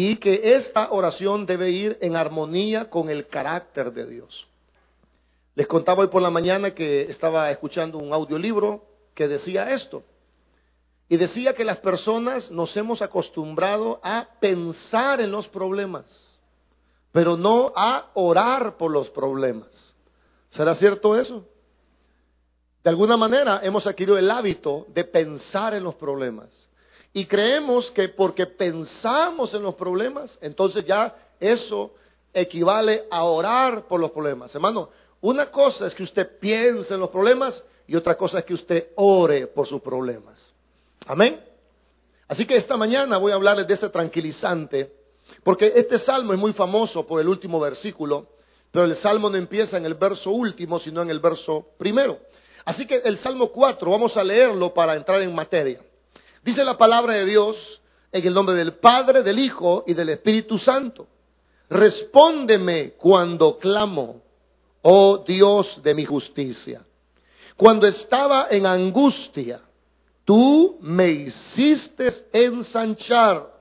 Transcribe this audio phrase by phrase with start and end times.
[0.00, 4.46] y que esta oración debe ir en armonía con el carácter de Dios.
[5.56, 10.04] Les contaba hoy por la mañana que estaba escuchando un audiolibro que decía esto.
[11.08, 16.38] Y decía que las personas nos hemos acostumbrado a pensar en los problemas,
[17.10, 19.94] pero no a orar por los problemas.
[20.50, 21.44] ¿Será cierto eso?
[22.84, 26.67] De alguna manera hemos adquirido el hábito de pensar en los problemas.
[27.18, 31.92] Y creemos que porque pensamos en los problemas, entonces ya eso
[32.32, 34.54] equivale a orar por los problemas.
[34.54, 38.54] Hermano, una cosa es que usted piense en los problemas y otra cosa es que
[38.54, 40.54] usted ore por sus problemas.
[41.08, 41.44] Amén.
[42.28, 44.94] Así que esta mañana voy a hablarles de ese tranquilizante,
[45.42, 48.28] porque este salmo es muy famoso por el último versículo,
[48.70, 52.16] pero el salmo no empieza en el verso último, sino en el verso primero.
[52.64, 55.82] Así que el salmo 4, vamos a leerlo para entrar en materia.
[56.42, 57.80] Dice la palabra de Dios
[58.12, 61.06] en el nombre del Padre, del Hijo y del Espíritu Santo.
[61.68, 64.22] Respóndeme cuando clamo,
[64.82, 66.82] oh Dios de mi justicia.
[67.56, 69.60] Cuando estaba en angustia,
[70.24, 73.52] tú me hiciste ensanchar.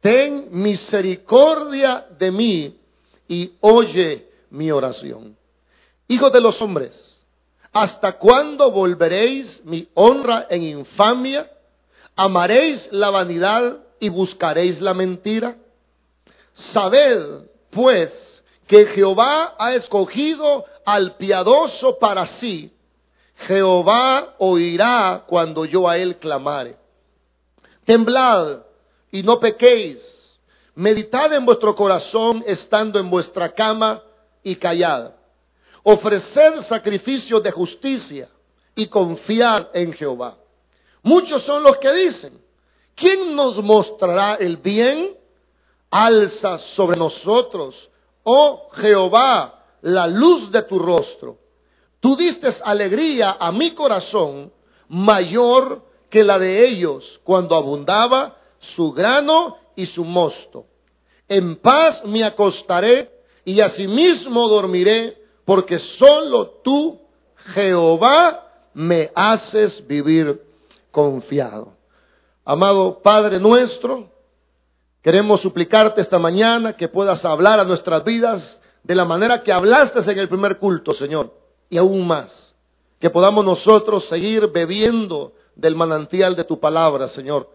[0.00, 2.80] Ten misericordia de mí
[3.28, 5.36] y oye mi oración.
[6.08, 7.20] Hijo de los hombres,
[7.72, 11.50] ¿hasta cuándo volveréis mi honra en infamia?
[12.18, 15.56] ¿Amaréis la vanidad y buscaréis la mentira?
[16.52, 22.74] Sabed, pues, que Jehová ha escogido al piadoso para sí
[23.46, 26.76] Jehová oirá cuando yo a él clamare.
[27.84, 28.62] Temblad
[29.12, 30.38] y no pequéis.
[30.74, 34.02] Meditad en vuestro corazón estando en vuestra cama
[34.42, 35.12] y callad.
[35.82, 38.28] Ofreced sacrificios de justicia
[38.74, 40.36] y confiad en Jehová.
[41.08, 42.38] Muchos son los que dicen,
[42.94, 45.16] ¿quién nos mostrará el bien?
[45.90, 47.88] Alza sobre nosotros,
[48.24, 51.38] oh Jehová, la luz de tu rostro
[52.00, 54.52] Tú diste alegría a mi corazón
[54.88, 60.66] mayor que la de ellos cuando abundaba su grano y su mosto.
[61.26, 63.10] En paz me acostaré
[63.46, 67.00] y asimismo dormiré, porque solo tú,
[67.54, 68.44] Jehová,
[68.74, 70.47] me haces vivir
[70.90, 71.72] confiado.
[72.44, 74.10] Amado Padre nuestro,
[75.02, 80.00] queremos suplicarte esta mañana que puedas hablar a nuestras vidas de la manera que hablaste
[80.10, 81.38] en el primer culto, Señor
[81.68, 82.54] y aún más.
[82.98, 87.48] Que podamos nosotros seguir bebiendo del manantial de tu palabra, Señor,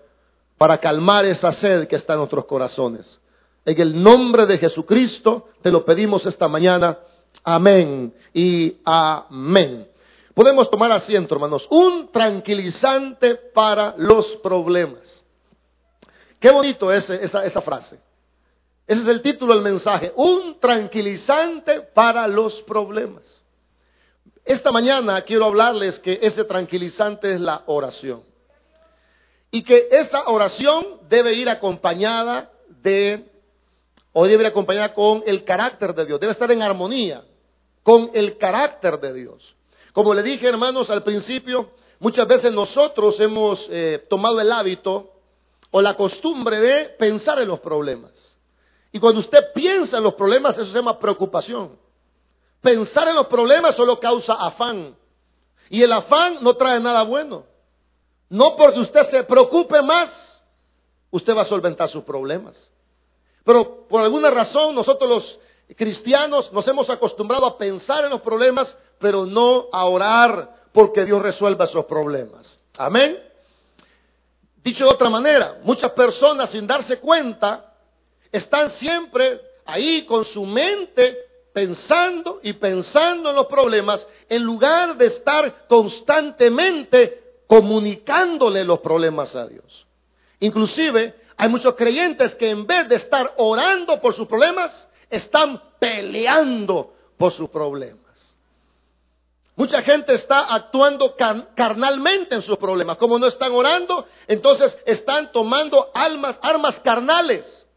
[0.58, 3.20] para calmar esa sed que está en nuestros corazones.
[3.66, 6.98] En el nombre de Jesucristo te lo pedimos esta mañana.
[7.44, 9.88] Amén y amén.
[10.34, 11.68] Podemos tomar asiento, hermanos.
[11.70, 15.24] Un tranquilizante para los problemas.
[16.40, 18.00] Qué bonito es esa, esa frase.
[18.88, 20.12] Ese es el título del mensaje.
[20.16, 23.44] Un tranquilizante para los problemas.
[24.44, 28.24] Esta mañana quiero hablarles que ese tranquilizante es la oración.
[29.52, 32.52] Y que esa oración debe ir acompañada
[32.82, 33.32] de,
[34.12, 36.20] o debe ir acompañada con el carácter de Dios.
[36.20, 37.24] Debe estar en armonía
[37.84, 39.56] con el carácter de Dios.
[39.94, 45.14] Como le dije, hermanos, al principio, muchas veces nosotros hemos eh, tomado el hábito
[45.72, 48.38] o la costumbre de pensar en los problemas.
[48.92, 51.78] Y cuando usted piensa en los problemas, eso se llama preocupación.
[52.62, 54.96] Pensar en los problemas solo causa afán.
[55.70, 57.46] Y el afán no trae nada bueno.
[58.30, 60.42] No porque usted se preocupe más,
[61.12, 62.70] usted va a solventar sus problemas.
[63.44, 65.40] Pero por alguna razón nosotros los
[65.76, 71.22] cristianos nos hemos acostumbrado a pensar en los problemas, pero no a orar porque Dios
[71.22, 72.62] resuelva esos problemas.
[72.78, 73.22] Amén.
[74.64, 77.76] Dicho de otra manera, muchas personas sin darse cuenta
[78.32, 81.18] están siempre ahí con su mente
[81.52, 89.46] pensando y pensando en los problemas en lugar de estar constantemente comunicándole los problemas a
[89.48, 89.86] Dios.
[90.40, 96.94] Inclusive hay muchos creyentes que en vez de estar orando por sus problemas, están peleando
[97.18, 98.03] por sus problemas.
[99.56, 101.16] Mucha gente está actuando
[101.56, 102.98] carnalmente en sus problemas.
[102.98, 107.68] Como no están orando, entonces están tomando almas, armas carnales.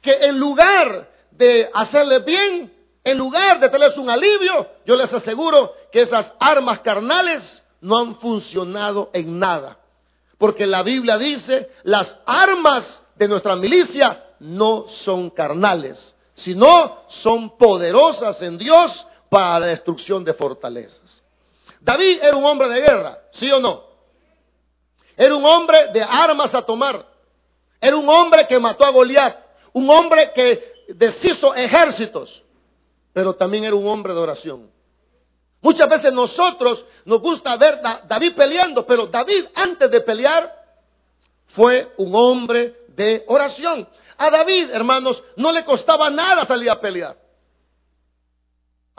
[0.00, 2.72] Que en lugar de hacerle bien,
[3.02, 8.16] en lugar de tenerles un alivio, yo les aseguro que esas armas carnales no han
[8.16, 9.78] funcionado en nada.
[10.38, 18.40] Porque la Biblia dice, las armas de nuestra milicia no son carnales, sino son poderosas
[18.42, 21.22] en Dios para la destrucción de fortalezas.
[21.80, 23.82] David era un hombre de guerra, ¿sí o no?
[25.16, 27.06] Era un hombre de armas a tomar.
[27.80, 29.38] Era un hombre que mató a Goliat.
[29.72, 32.42] un hombre que deshizo ejércitos,
[33.12, 34.70] pero también era un hombre de oración.
[35.60, 40.52] Muchas veces nosotros nos gusta ver a David peleando, pero David antes de pelear
[41.48, 43.88] fue un hombre de oración.
[44.16, 47.16] A David, hermanos, no le costaba nada salir a pelear.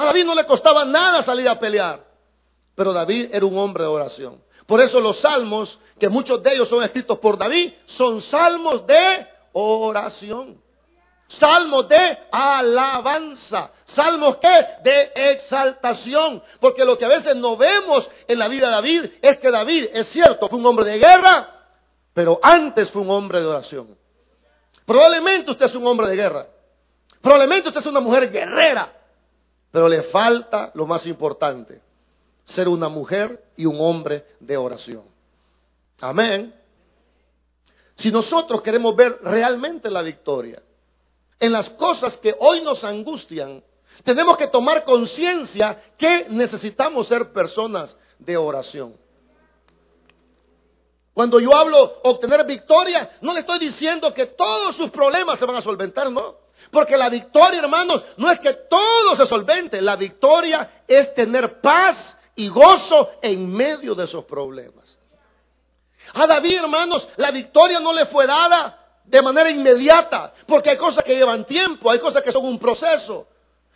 [0.02, 2.04] A David no le costaba nada salir a pelear.
[2.74, 4.42] Pero David era un hombre de oración.
[4.66, 9.28] Por eso los salmos, que muchos de ellos son escritos por David, son salmos de
[9.54, 10.60] oración.
[11.28, 13.72] Salmos de alabanza.
[13.86, 16.42] Salmos que de exaltación.
[16.60, 19.90] Porque lo que a veces no vemos en la vida de David es que David,
[19.94, 21.48] es cierto, fue un hombre de guerra,
[22.12, 23.96] pero antes fue un hombre de oración.
[24.84, 26.48] Probablemente usted es un hombre de guerra.
[27.22, 29.01] Probablemente usted es una mujer guerrera.
[29.72, 31.82] Pero le falta lo más importante,
[32.44, 35.04] ser una mujer y un hombre de oración.
[36.02, 36.54] Amén.
[37.96, 40.62] Si nosotros queremos ver realmente la victoria
[41.40, 43.64] en las cosas que hoy nos angustian,
[44.04, 48.96] tenemos que tomar conciencia que necesitamos ser personas de oración.
[51.14, 55.58] Cuando yo hablo obtener victoria, no le estoy diciendo que todos sus problemas se van
[55.58, 56.36] a solventar, no.
[56.70, 59.82] Porque la victoria, hermanos, no es que todo se solvente.
[59.82, 64.98] La victoria es tener paz y gozo en medio de esos problemas.
[66.14, 71.04] A David, hermanos, la victoria no le fue dada de manera inmediata, porque hay cosas
[71.04, 73.28] que llevan tiempo, hay cosas que son un proceso.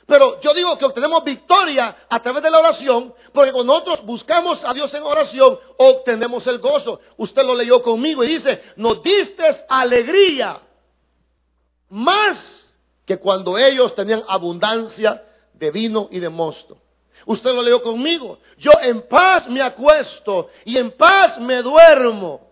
[0.05, 4.63] Pero yo digo que obtenemos victoria a través de la oración, porque cuando nosotros buscamos
[4.63, 6.99] a Dios en oración, obtenemos el gozo.
[7.17, 10.59] Usted lo leyó conmigo y dice, nos diste alegría
[11.89, 12.64] más
[13.05, 15.23] que cuando ellos tenían abundancia
[15.53, 16.77] de vino y de mosto.
[17.25, 18.39] Usted lo leyó conmigo.
[18.57, 22.51] Yo en paz me acuesto y en paz me duermo.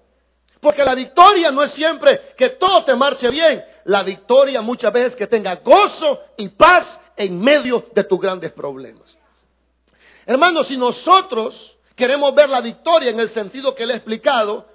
[0.59, 3.63] Porque la victoria no es siempre que todo te marche bien.
[3.85, 9.17] La victoria muchas veces que tenga gozo y paz en medio de tus grandes problemas.
[10.25, 14.65] Hermanos, si nosotros queremos ver la victoria en el sentido que le he explicado,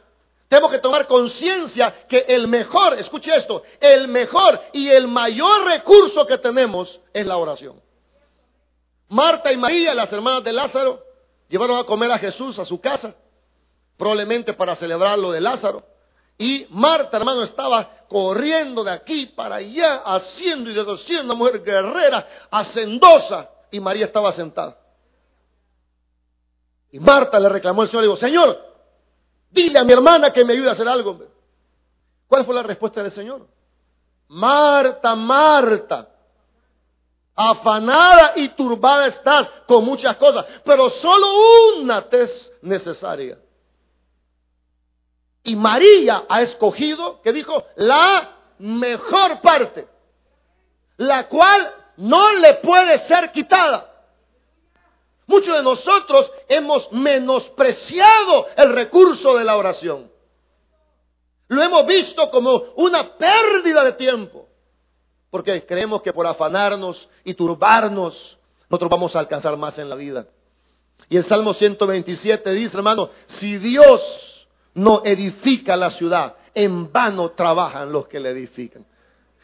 [0.48, 6.26] tenemos que tomar conciencia que el mejor, escuche esto, el mejor y el mayor recurso
[6.26, 7.80] que tenemos es la oración.
[9.08, 11.04] Marta y María, las hermanas de Lázaro,
[11.48, 13.14] llevaron a comer a Jesús a su casa,
[13.98, 15.84] probablemente para celebrar lo de Lázaro.
[16.38, 22.26] Y Marta, hermano, estaba corriendo de aquí para allá, haciendo y deshaciendo, una mujer guerrera,
[22.50, 24.78] hacendosa, y María estaba sentada.
[26.90, 28.67] Y Marta le reclamó al Señor, le dijo, Señor,
[29.50, 31.18] Dile a mi hermana que me ayude a hacer algo.
[32.26, 33.46] ¿Cuál fue la respuesta del Señor?
[34.28, 36.08] Marta, Marta,
[37.34, 41.26] afanada y turbada estás con muchas cosas, pero solo
[41.78, 43.38] una te es necesaria.
[45.44, 49.88] Y María ha escogido, que dijo, la mejor parte,
[50.98, 53.87] la cual no le puede ser quitada.
[55.28, 60.10] Muchos de nosotros hemos menospreciado el recurso de la oración.
[61.48, 64.48] Lo hemos visto como una pérdida de tiempo.
[65.30, 68.38] Porque creemos que por afanarnos y turbarnos,
[68.70, 70.26] nosotros vamos a alcanzar más en la vida.
[71.10, 77.92] Y el Salmo 127 dice, hermano, si Dios no edifica la ciudad, en vano trabajan
[77.92, 78.86] los que la edifican.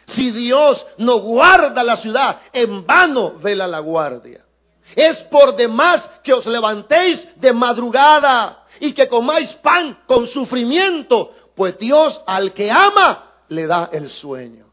[0.06, 4.44] Si Dios no guarda la ciudad, en vano vela la guardia.
[4.95, 11.79] Es por demás que os levantéis de madrugada y que comáis pan con sufrimiento, pues
[11.79, 14.67] Dios al que ama le da el sueño.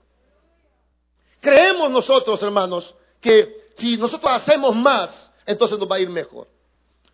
[1.39, 6.47] Creemos nosotros, hermanos, que si nosotros hacemos más, entonces nos va a ir mejor.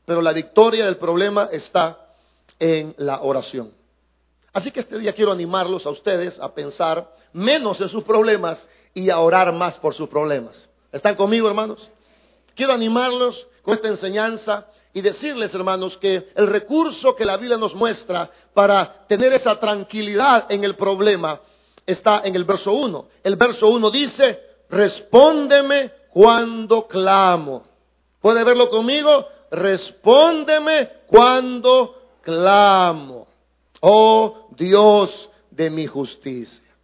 [0.06, 1.98] Pero la victoria del problema está
[2.60, 3.74] en la oración.
[4.54, 9.10] Así que este día quiero animarlos a ustedes a pensar menos en sus problemas y
[9.10, 10.70] a orar más por sus problemas.
[10.92, 11.92] ¿Están conmigo, hermanos?
[12.58, 17.76] Quiero animarlos con esta enseñanza y decirles, hermanos, que el recurso que la Biblia nos
[17.76, 21.40] muestra para tener esa tranquilidad en el problema
[21.86, 23.10] está en el verso 1.
[23.24, 27.64] El verso 1 dice, respóndeme cuando clamo.
[28.20, 29.28] ¿Puede verlo conmigo?
[29.52, 33.28] Respóndeme cuando clamo.
[33.82, 36.76] Oh Dios de mi justicia.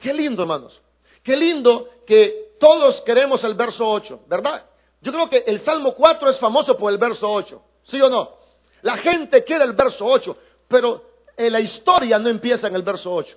[0.00, 0.80] Qué lindo, hermanos.
[1.24, 4.64] Qué lindo que todos queremos el verso 8, ¿verdad?
[5.00, 8.38] Yo creo que el Salmo 4 es famoso por el verso 8, ¿sí o no?
[8.82, 10.36] La gente quiere el verso 8,
[10.68, 11.02] pero
[11.36, 13.36] la historia no empieza en el verso 8.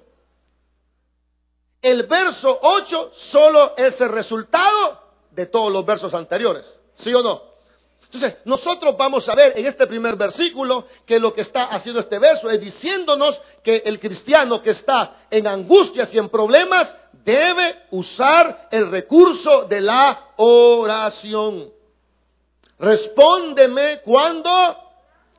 [1.82, 5.02] El verso 8 solo es el resultado
[5.32, 7.53] de todos los versos anteriores, ¿sí o no?
[8.14, 12.20] Entonces, nosotros vamos a ver en este primer versículo que lo que está haciendo este
[12.20, 18.68] verso es diciéndonos que el cristiano que está en angustias y en problemas debe usar
[18.70, 21.72] el recurso de la oración.
[22.78, 24.52] Respóndeme cuando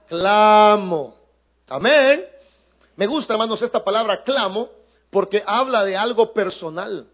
[0.08, 1.14] clamo.
[1.68, 2.26] Amén.
[2.96, 4.68] Me gusta, hermanos, esta palabra clamo
[5.10, 7.06] porque habla de algo personal.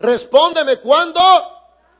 [0.00, 1.20] Respóndeme cuando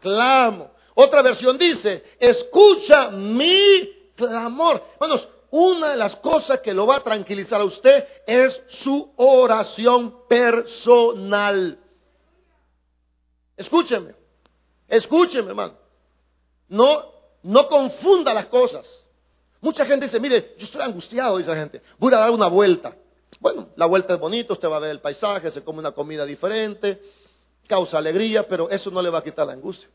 [0.01, 0.73] clamo.
[0.95, 4.83] Otra versión dice, escucha mi clamor.
[4.95, 10.27] Hermanos, una de las cosas que lo va a tranquilizar a usted es su oración
[10.29, 11.79] personal.
[13.57, 14.15] Escúcheme,
[14.89, 15.75] escúcheme, hermano.
[16.69, 19.05] No, no confunda las cosas.
[19.61, 22.97] Mucha gente dice, mire, yo estoy angustiado, dice la gente, voy a dar una vuelta.
[23.39, 26.25] Bueno, la vuelta es bonita, usted va a ver el paisaje, se come una comida
[26.25, 27.01] diferente,
[27.67, 29.89] causa alegría, pero eso no le va a quitar la angustia.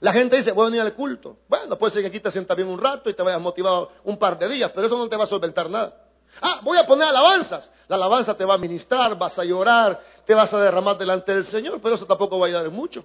[0.00, 1.38] La gente dice, voy a venir al culto.
[1.48, 4.16] Bueno, puede ser que aquí te sientas bien un rato y te vayas motivado un
[4.18, 6.04] par de días, pero eso no te va a solventar nada.
[6.40, 7.70] Ah, voy a poner alabanzas.
[7.88, 11.44] La alabanza te va a ministrar, vas a llorar, te vas a derramar delante del
[11.44, 13.04] Señor, pero eso tampoco va a ayudar mucho.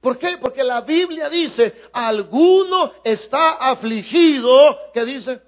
[0.00, 0.36] ¿Por qué?
[0.38, 5.42] Porque la Biblia dice, alguno está afligido, ¿qué dice?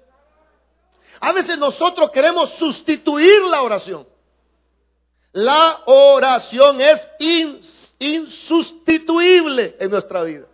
[1.19, 4.07] A veces nosotros queremos sustituir la oración.
[5.31, 7.07] La oración es
[7.99, 10.48] insustituible en nuestra vida.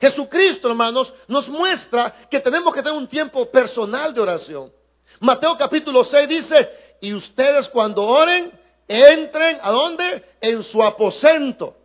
[0.00, 4.72] Jesucristo, hermanos, nos muestra que tenemos que tener un tiempo personal de oración.
[5.20, 8.52] Mateo capítulo 6 dice, y ustedes cuando oren,
[8.88, 10.24] entren a dónde?
[10.40, 11.76] En su aposento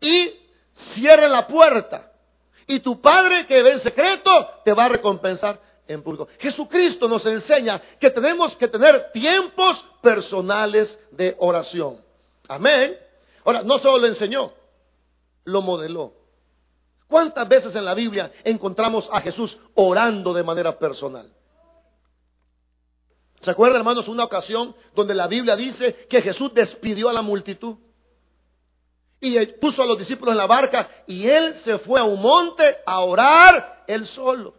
[0.00, 0.32] y
[0.74, 2.12] cierren la puerta.
[2.66, 6.28] Y tu Padre que ve en secreto te va a recompensar en público.
[6.38, 12.04] Jesucristo nos enseña que tenemos que tener tiempos personales de oración.
[12.48, 12.98] Amén.
[13.44, 14.52] Ahora, no solo lo enseñó,
[15.44, 16.12] lo modeló.
[17.08, 21.32] ¿Cuántas veces en la Biblia encontramos a Jesús orando de manera personal?
[23.40, 27.76] ¿Se acuerdan, hermanos, una ocasión donde la Biblia dice que Jesús despidió a la multitud?
[29.20, 32.78] Y puso a los discípulos en la barca y él se fue a un monte
[32.84, 34.54] a orar él solo.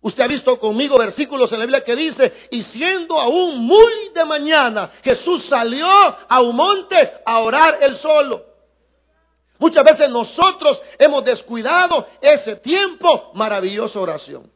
[0.00, 4.24] Usted ha visto conmigo versículos en la Biblia que dice, y siendo aún muy de
[4.24, 8.47] mañana, Jesús salió a un monte a orar él solo.
[9.58, 14.50] Muchas veces nosotros hemos descuidado ese tiempo maravilloso oración.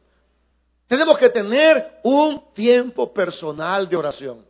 [0.87, 4.45] Tenemos que tener un tiempo personal de oración.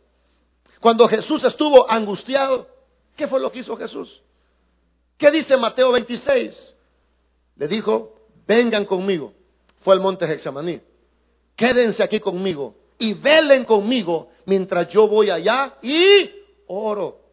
[0.80, 2.68] Cuando Jesús estuvo angustiado,
[3.16, 4.20] ¿qué fue lo que hizo Jesús?
[5.16, 6.74] ¿Qué dice Mateo 26?
[7.56, 8.14] Le dijo,
[8.46, 9.32] vengan conmigo.
[9.80, 10.80] Fue al monte Hexamaní.
[11.56, 16.30] Quédense aquí conmigo y velen conmigo mientras yo voy allá y
[16.66, 17.23] oro.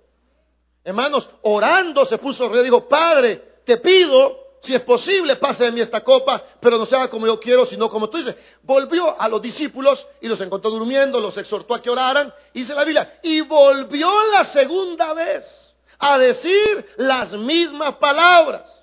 [0.83, 5.81] Hermanos, orando se puso rey, dijo, Padre, te pido, si es posible, pase de mí
[5.81, 8.35] esta copa, pero no sea como yo quiero, sino como tú dices.
[8.63, 12.83] Volvió a los discípulos y los encontró durmiendo, los exhortó a que oraran, dice la
[12.83, 18.79] Biblia, y volvió la segunda vez a decir las mismas palabras.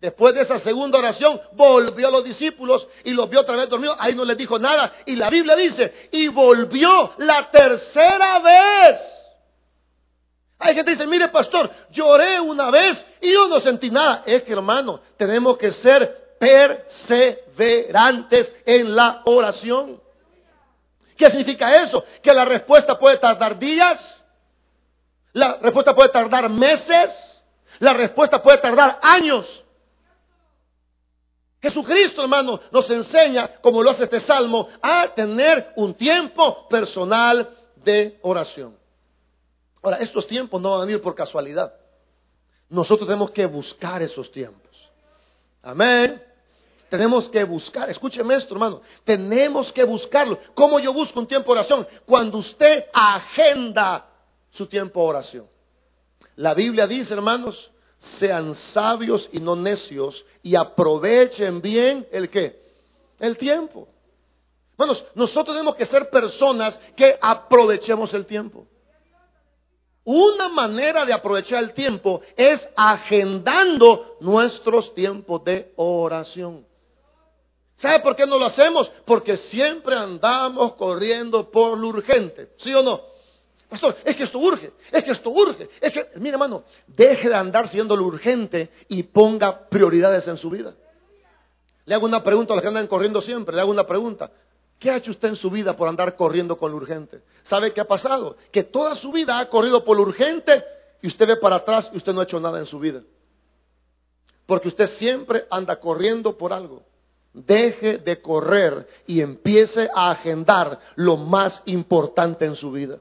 [0.00, 3.96] Después de esa segunda oración, volvió a los discípulos y los vio otra vez dormidos.
[3.98, 4.92] Ahí no les dijo nada.
[5.06, 9.15] Y la Biblia dice, y volvió la tercera vez
[10.58, 14.22] hay gente que dice, mire pastor, lloré una vez y yo no sentí nada.
[14.24, 20.00] Es que hermano, tenemos que ser perseverantes en la oración.
[21.16, 22.04] ¿Qué significa eso?
[22.22, 24.24] Que la respuesta puede tardar días,
[25.32, 27.42] la respuesta puede tardar meses,
[27.78, 29.64] la respuesta puede tardar años.
[31.60, 38.18] Jesucristo, hermano, nos enseña, como lo hace este salmo, a tener un tiempo personal de
[38.22, 38.76] oración.
[39.82, 41.74] Ahora, estos tiempos no van a venir por casualidad.
[42.68, 44.90] Nosotros tenemos que buscar esos tiempos.
[45.62, 46.22] Amén.
[46.88, 48.80] Tenemos que buscar, escúcheme esto, hermano.
[49.04, 50.38] Tenemos que buscarlo.
[50.54, 51.86] ¿Cómo yo busco un tiempo de oración?
[52.04, 54.06] Cuando usted agenda
[54.50, 55.46] su tiempo de oración.
[56.36, 62.62] La Biblia dice, hermanos, sean sabios y no necios y aprovechen bien el qué?
[63.18, 63.88] El tiempo.
[64.78, 68.66] Hermanos, nosotros tenemos que ser personas que aprovechemos el tiempo.
[70.06, 76.64] Una manera de aprovechar el tiempo es agendando nuestros tiempos de oración.
[77.74, 78.88] ¿Sabe por qué no lo hacemos?
[79.04, 83.00] Porque siempre andamos corriendo por lo urgente, ¿sí o no?
[83.68, 87.34] Pastor, es que esto urge, es que esto urge, es que, mire hermano, deje de
[87.34, 90.72] andar siendo lo urgente y ponga prioridades en su vida.
[91.84, 94.30] Le hago una pregunta a los que andan corriendo siempre, le hago una pregunta.
[94.78, 97.22] ¿Qué ha hecho usted en su vida por andar corriendo con lo urgente?
[97.42, 98.36] ¿Sabe qué ha pasado?
[98.52, 100.62] Que toda su vida ha corrido por lo urgente
[101.00, 103.02] y usted ve para atrás y usted no ha hecho nada en su vida.
[104.44, 106.82] Porque usted siempre anda corriendo por algo.
[107.32, 112.98] deje de correr y empiece a agendar lo más importante en su vida.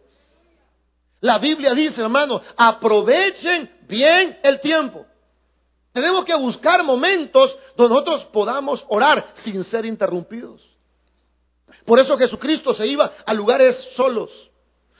[1.21, 5.05] La Biblia dice, hermano, aprovechen bien el tiempo.
[5.93, 10.74] Tenemos que buscar momentos donde nosotros podamos orar sin ser interrumpidos.
[11.85, 14.31] Por eso Jesucristo se iba a lugares solos.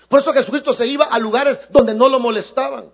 [0.08, 2.94] Por eso Jesucristo se iba a lugares donde no lo molestaban.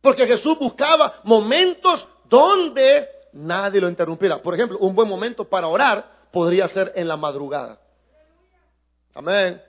[0.00, 4.42] Porque Jesús buscaba momentos donde nadie lo interrumpiera.
[4.42, 7.78] Por ejemplo, un buen momento para orar podría ser en la madrugada.
[9.14, 9.62] Amén.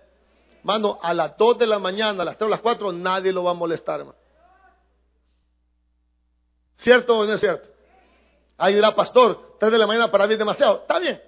[0.64, 3.44] Mano, a las 2 de la mañana, a las 3 o las 4, nadie lo
[3.44, 4.18] va a molestar, hermano.
[6.78, 7.70] ¿Cierto o no es cierto?
[8.58, 10.80] Ahí dirá, pastor, 3 de la mañana para mí es demasiado.
[10.82, 11.22] Está bien.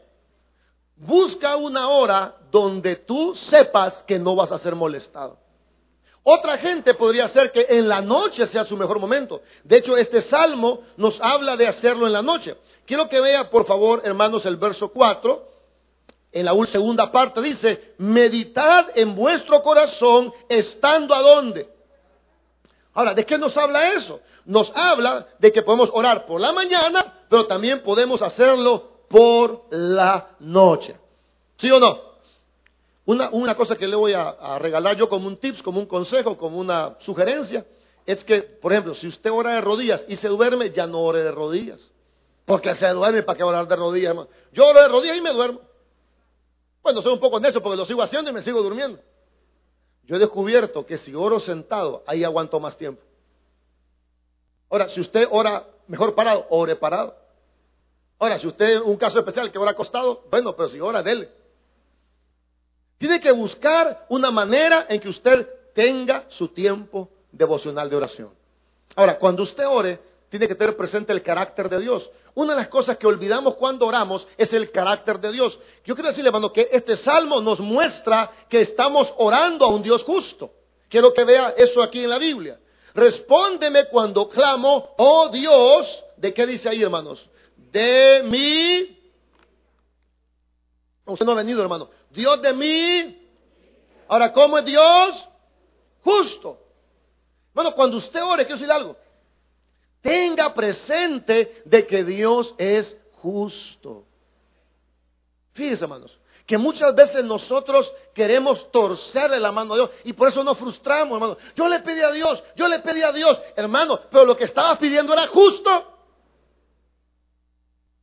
[0.96, 5.38] Busca una hora donde tú sepas que no vas a ser molestado.
[6.24, 9.42] Otra gente podría ser que en la noche sea su mejor momento.
[9.64, 12.56] De hecho, este salmo nos habla de hacerlo en la noche.
[12.86, 15.52] Quiero que vea, por favor, hermanos, el verso 4.
[16.32, 21.70] En la segunda parte dice, meditad en vuestro corazón estando a dónde.
[22.94, 24.22] Ahora, ¿de qué nos habla eso?
[24.46, 30.36] Nos habla de que podemos orar por la mañana, pero también podemos hacerlo por la
[30.40, 30.94] noche.
[31.58, 31.98] ¿Sí o no?
[33.06, 36.38] Una, una cosa que le voy a, regalar yo como un tips, como un consejo,
[36.38, 37.66] como una sugerencia,
[38.06, 41.24] es que, por ejemplo, si usted ora de rodillas y se duerme, ya no ore
[41.24, 41.90] de rodillas.
[42.44, 44.28] Porque se duerme, ¿para qué orar de rodillas, hermano?
[44.52, 45.62] Yo oro de rodillas y me duermo.
[46.84, 49.00] Bueno, soy un poco eso porque lo sigo haciendo y me sigo durmiendo.
[50.04, 53.02] Yo he descubierto que si oro sentado, ahí aguanto más tiempo.
[54.70, 57.25] Ahora, si usted ora mejor parado, ore parado.
[58.20, 61.30] Ahora, si usted un caso especial que ora acostado, bueno, pero si ora, dele.
[62.98, 68.32] Tiene que buscar una manera en que usted tenga su tiempo devocional de oración.
[68.96, 72.10] Ahora, cuando usted ore, tiene que tener presente el carácter de Dios.
[72.34, 75.60] Una de las cosas que olvidamos cuando oramos es el carácter de Dios.
[75.86, 80.04] Yo quiero decirle, hermano, que este salmo nos muestra que estamos orando a un Dios
[80.04, 80.52] justo.
[80.90, 82.60] Quiero que vea eso aquí en la Biblia.
[82.94, 87.30] Respóndeme cuando clamo, oh Dios, ¿de qué dice ahí, hermanos?
[87.76, 88.98] De mí.
[91.06, 91.90] Usted no ha venido, hermano.
[92.10, 93.30] Dios de mí.
[94.08, 95.28] Ahora, ¿cómo es Dios?
[96.02, 96.58] Justo.
[97.54, 98.96] Bueno, cuando usted ore, quiero decir algo.
[100.02, 104.06] Tenga presente de que Dios es justo.
[105.54, 110.44] Fíjense, hermanos, que muchas veces nosotros queremos torcerle la mano a Dios y por eso
[110.44, 111.38] nos frustramos, hermano.
[111.56, 114.78] Yo le pedí a Dios, yo le pedí a Dios, hermano, pero lo que estaba
[114.78, 115.95] pidiendo era justo.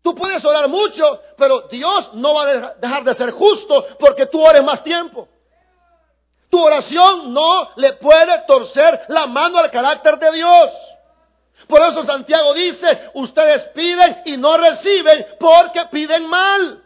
[0.03, 4.45] Tú puedes orar mucho, pero Dios no va a dejar de ser justo porque tú
[4.45, 5.29] ores más tiempo.
[6.51, 10.71] Tu oración no le puede torcer la mano al carácter de Dios.
[11.69, 16.82] Por eso Santiago dice, ustedes piden y no reciben porque piden mal.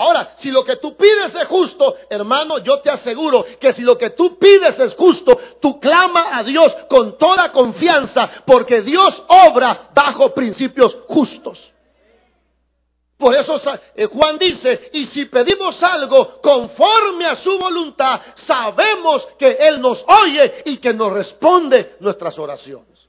[0.00, 3.98] Ahora, si lo que tú pides es justo, hermano, yo te aseguro que si lo
[3.98, 9.90] que tú pides es justo, tú clama a Dios con toda confianza, porque Dios obra
[9.94, 11.70] bajo principios justos.
[13.18, 13.60] Por eso
[13.94, 20.02] eh, Juan dice, y si pedimos algo conforme a su voluntad, sabemos que Él nos
[20.24, 23.06] oye y que nos responde nuestras oraciones.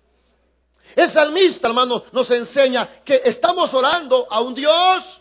[0.93, 5.20] El salmista, hermano, nos enseña que estamos orando a un Dios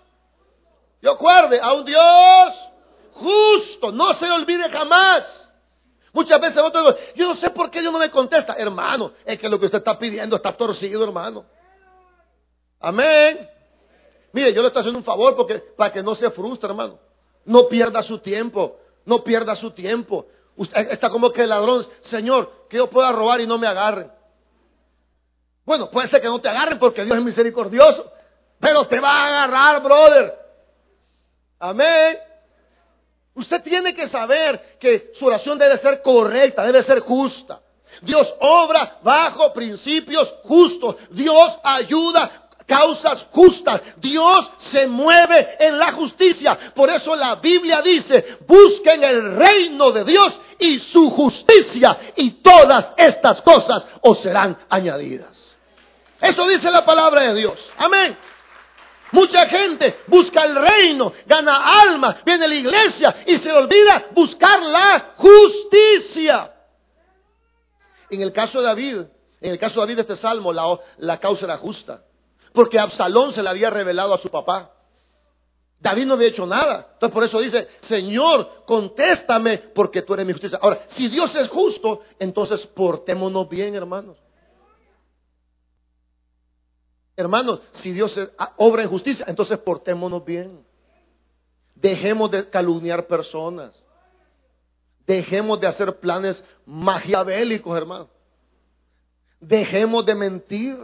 [1.03, 2.71] yo acuerde, a un Dios
[3.13, 3.93] justo.
[3.93, 5.25] No se olvide jamás.
[6.13, 6.63] Muchas veces
[7.15, 8.55] yo no sé por qué Dios no me contesta.
[8.55, 11.45] Hermano, es que lo que usted está pidiendo está torcido, hermano.
[12.81, 13.49] Amén.
[14.33, 16.99] Mire, yo le estoy haciendo un favor porque para que no se frustre, hermano.
[17.45, 18.79] No pierda su tiempo.
[19.05, 20.27] No pierda su tiempo.
[20.57, 24.11] Usted está como que el ladrón, Señor, que yo pueda robar y no me agarren.
[25.65, 28.11] Bueno, puede ser que no te agarren porque Dios es misericordioso.
[28.59, 30.40] Pero te va a agarrar, brother.
[31.61, 32.19] Amén.
[33.35, 37.61] Usted tiene que saber que su oración debe ser correcta, debe ser justa.
[38.03, 40.97] Dios obra bajo principios justos.
[41.11, 43.83] Dios ayuda causas justas.
[43.97, 46.57] Dios se mueve en la justicia.
[46.75, 52.93] Por eso la Biblia dice, busquen el reino de Dios y su justicia y todas
[52.97, 55.57] estas cosas os serán añadidas.
[56.21, 57.71] Eso dice la palabra de Dios.
[57.77, 58.17] Amén.
[59.13, 64.63] Mucha gente busca el reino, gana almas, viene a la iglesia y se olvida buscar
[64.63, 66.53] la justicia.
[68.09, 68.97] En el caso de David,
[69.41, 72.05] en el caso de David de este salmo, la, la causa era justa.
[72.53, 74.73] Porque Absalón se le había revelado a su papá.
[75.79, 76.89] David no había hecho nada.
[76.93, 80.59] Entonces por eso dice, Señor, contéstame porque tú eres mi justicia.
[80.61, 84.19] Ahora, si Dios es justo, entonces portémonos bien, hermanos.
[87.21, 88.19] Hermanos, si Dios
[88.57, 90.65] obra en justicia, entonces portémonos bien.
[91.75, 93.83] Dejemos de calumniar personas.
[95.07, 98.09] Dejemos de hacer planes maquiavélicos, hermano.
[99.39, 100.79] Dejemos de mentir.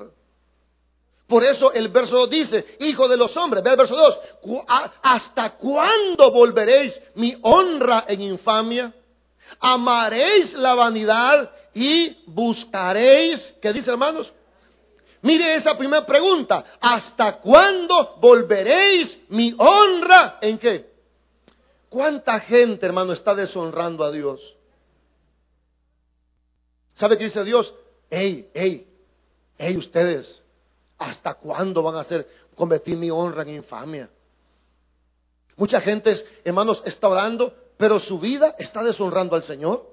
[1.26, 4.64] Por eso el verso 2 dice, hijo de los hombres, ve el verso 2,
[5.02, 8.94] ¿hasta cuándo volveréis mi honra en infamia?
[9.58, 14.32] Amaréis la vanidad y buscaréis, ¿qué dice hermanos?
[15.26, 20.88] Mire esa primera pregunta, ¿hasta cuándo volveréis mi honra en qué?
[21.88, 24.54] ¿Cuánta gente, hermano, está deshonrando a Dios?
[26.94, 27.74] ¿Sabe qué dice Dios?
[28.08, 28.86] Ey, ey,
[29.58, 30.40] ey, ustedes,
[30.96, 34.08] ¿hasta cuándo van a hacer convertir mi honra en infamia?
[35.56, 39.92] Mucha gente, hermanos, está orando, pero su vida está deshonrando al Señor.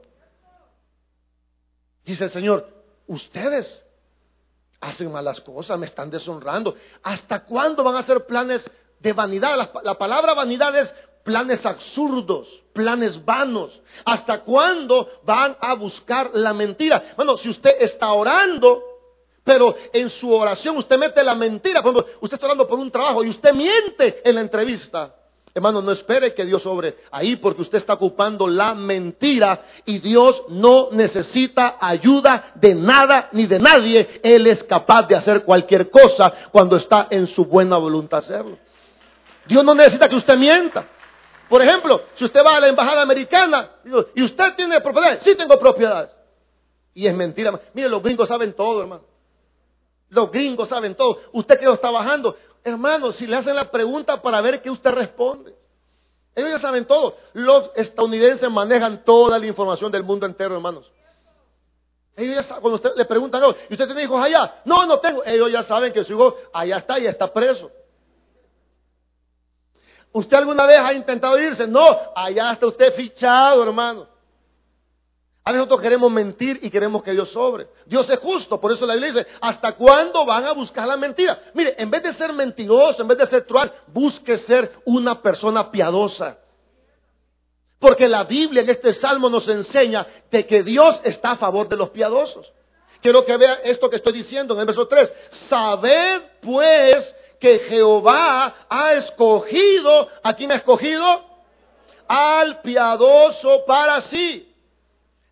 [2.06, 2.70] Dice el Señor,
[3.08, 3.83] ustedes
[4.84, 6.76] hacen malas cosas, me están deshonrando.
[7.04, 8.70] ¿Hasta cuándo van a hacer planes
[9.00, 9.58] de vanidad?
[9.58, 10.94] La, la, palabra vanidad es
[11.24, 13.82] planes absurdos, planes vanos.
[14.06, 17.14] ¿Hasta cuándo van a buscar la mentira?
[17.16, 18.84] Bueno, si usted está orando,
[19.44, 22.92] pero en su oración usted mete la mentira, por ejemplo, usted está orando por un
[22.92, 25.16] trabajo y usted miente en la entrevista.
[25.56, 30.44] Hermano, no espere que Dios obre ahí porque usted está ocupando la mentira y Dios
[30.50, 34.20] no necesita ayuda de nada ni de nadie.
[34.24, 38.58] Él es capaz de hacer cualquier cosa cuando está en su buena voluntad hacerlo.
[39.46, 40.88] Dios no necesita que usted mienta.
[41.48, 43.70] Por ejemplo, si usted va a la embajada americana
[44.16, 46.10] y usted tiene propiedades, sí tengo propiedades.
[46.96, 47.60] Y es mentira.
[47.74, 49.04] Mire, los gringos saben todo, hermano.
[50.10, 51.20] Los gringos saben todo.
[51.32, 54.92] Usted que lo está bajando, hermano, si le hacen la pregunta para ver qué usted
[54.92, 55.56] responde.
[56.36, 57.16] Ellos ya saben todo.
[57.34, 60.92] Los estadounidenses manejan toda la información del mundo entero, hermanos.
[62.16, 64.62] Ellos ya saben, cuando usted le preguntan, ¿y usted tiene hijos allá?
[64.66, 65.24] No, no tengo.
[65.26, 67.72] Ellos ya saben que su hijo allá está y está preso.
[70.12, 71.68] ¿Usted alguna vez ha intentado irse?
[71.68, 74.08] No, allá está usted fichado, hermano.
[75.46, 77.68] A veces nosotros queremos mentir y queremos que Dios sobre.
[77.86, 81.38] Dios es justo, por eso la Biblia dice, ¿hasta cuándo van a buscar la mentira?
[81.54, 85.70] Mire, en vez de ser mentiroso, en vez de ser truán, busque ser una persona
[85.70, 86.38] piadosa.
[87.78, 91.76] Porque la Biblia en este salmo nos enseña de que Dios está a favor de
[91.76, 92.54] los piadosos.
[93.02, 95.14] Quiero que vea esto que estoy diciendo en el verso 3.
[95.30, 101.26] Sabed pues que Jehová ha escogido, ¿a quién ha escogido?
[102.08, 104.53] Al piadoso para sí.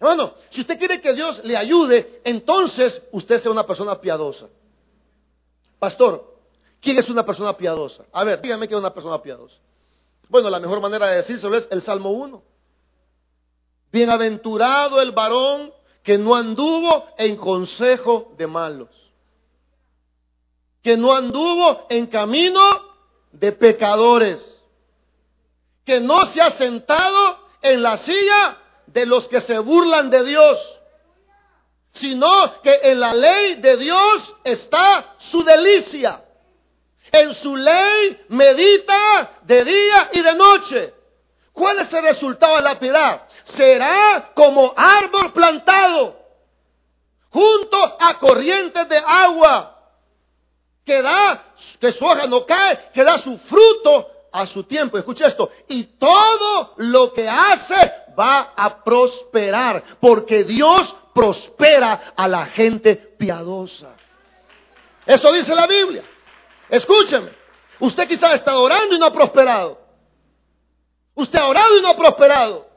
[0.01, 4.47] Hermano, si usted quiere que Dios le ayude, entonces usted sea una persona piadosa.
[5.77, 6.39] Pastor,
[6.81, 8.03] ¿quién es una persona piadosa?
[8.11, 9.57] A ver, dígame que es una persona piadosa.
[10.27, 12.41] Bueno, la mejor manera de decírselo es el Salmo 1.
[13.91, 18.89] Bienaventurado el varón que no anduvo en consejo de malos,
[20.81, 22.59] que no anduvo en camino
[23.33, 24.59] de pecadores,
[25.85, 30.59] que no se ha sentado en la silla de los que se burlan de Dios,
[31.93, 36.23] sino que en la ley de Dios está su delicia.
[37.11, 40.93] En su ley medita de día y de noche.
[41.51, 43.27] ¿Cuál es el resultado de la piedad?
[43.43, 46.17] Será como árbol plantado
[47.29, 49.77] junto a corrientes de agua
[50.85, 51.43] que da,
[51.79, 54.97] que su hoja no cae, que da su fruto a su tiempo.
[54.97, 55.51] Escucha esto.
[55.67, 63.95] Y todo lo que hace va a prosperar, porque Dios prospera a la gente piadosa.
[65.05, 66.03] Eso dice la Biblia.
[66.69, 67.31] Escúcheme.
[67.79, 69.79] Usted quizás está orando y no ha prosperado.
[71.15, 72.67] Usted ha orado y no ha prosperado.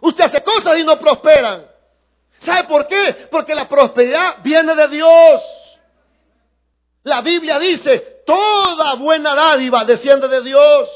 [0.00, 1.66] Usted hace cosas y no prosperan.
[2.38, 3.28] ¿Sabe por qué?
[3.30, 5.42] Porque la prosperidad viene de Dios.
[7.04, 10.88] La Biblia dice, toda buena dádiva desciende de Dios.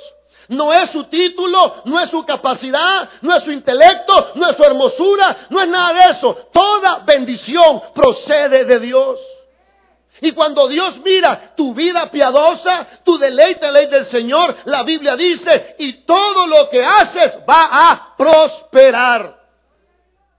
[0.49, 4.63] No es su título, no es su capacidad, no es su intelecto, no es su
[4.63, 6.35] hermosura, no es nada de eso.
[6.53, 9.19] Toda bendición procede de Dios.
[10.21, 15.77] Y cuando Dios mira tu vida piadosa, tu deleite ley del Señor, la Biblia dice,
[15.79, 19.37] y todo lo que haces va a prosperar.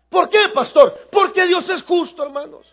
[0.09, 0.97] ¿Por qué, pastor?
[1.11, 2.65] Porque Dios es justo, hermanos.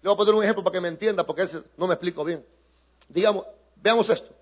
[0.00, 2.24] Le voy a poner un ejemplo para que me entienda, porque ese no me explico
[2.24, 2.44] bien.
[3.08, 3.44] Digamos,
[3.76, 4.34] veamos esto.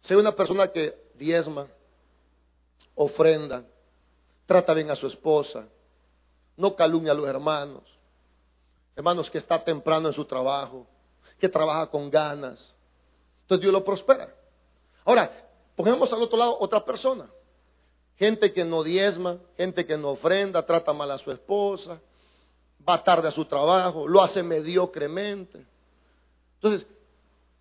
[0.00, 1.68] Sea una persona que diezma,
[2.96, 3.62] ofrenda,
[4.46, 5.68] trata bien a su esposa,
[6.56, 7.84] no calumnia a los hermanos,
[8.96, 10.86] hermanos que está temprano en su trabajo,
[11.38, 12.74] que trabaja con ganas.
[13.42, 14.34] Entonces Dios lo prospera.
[15.04, 15.30] Ahora,
[15.76, 17.30] pongamos al otro lado otra persona.
[18.16, 22.00] Gente que no diezma, gente que no ofrenda, trata mal a su esposa,
[22.86, 25.64] va tarde a su trabajo, lo hace mediocremente.
[26.56, 26.86] Entonces,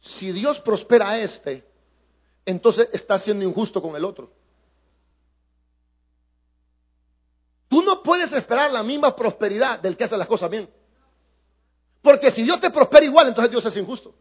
[0.02, 1.69] si Dios prospera a este,
[2.50, 4.32] entonces está siendo injusto con el otro.
[7.68, 10.68] Tú no puedes esperar la misma prosperidad del que hace las cosas bien.
[12.02, 14.16] Porque si Dios te prospera igual, entonces Dios es injusto.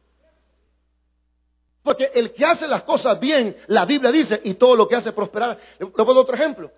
[1.83, 5.13] Porque el que hace las cosas bien, la Biblia dice, y todo lo que hace
[5.13, 5.59] prosperar.
[5.79, 6.71] Le pongo otro ejemplo.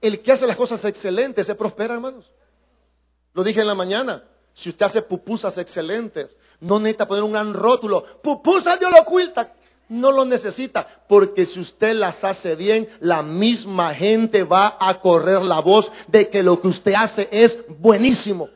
[0.00, 2.30] El que hace las cosas excelentes se prospera, hermanos.
[3.34, 4.24] Lo dije en la mañana.
[4.54, 8.04] Si usted hace pupusas excelentes, no necesita poner un gran rótulo.
[8.22, 9.52] Pupusas de oculta.
[9.88, 15.42] No lo necesita, porque si usted las hace bien, la misma gente va a correr
[15.42, 18.48] la voz de que lo que usted hace es buenísimo.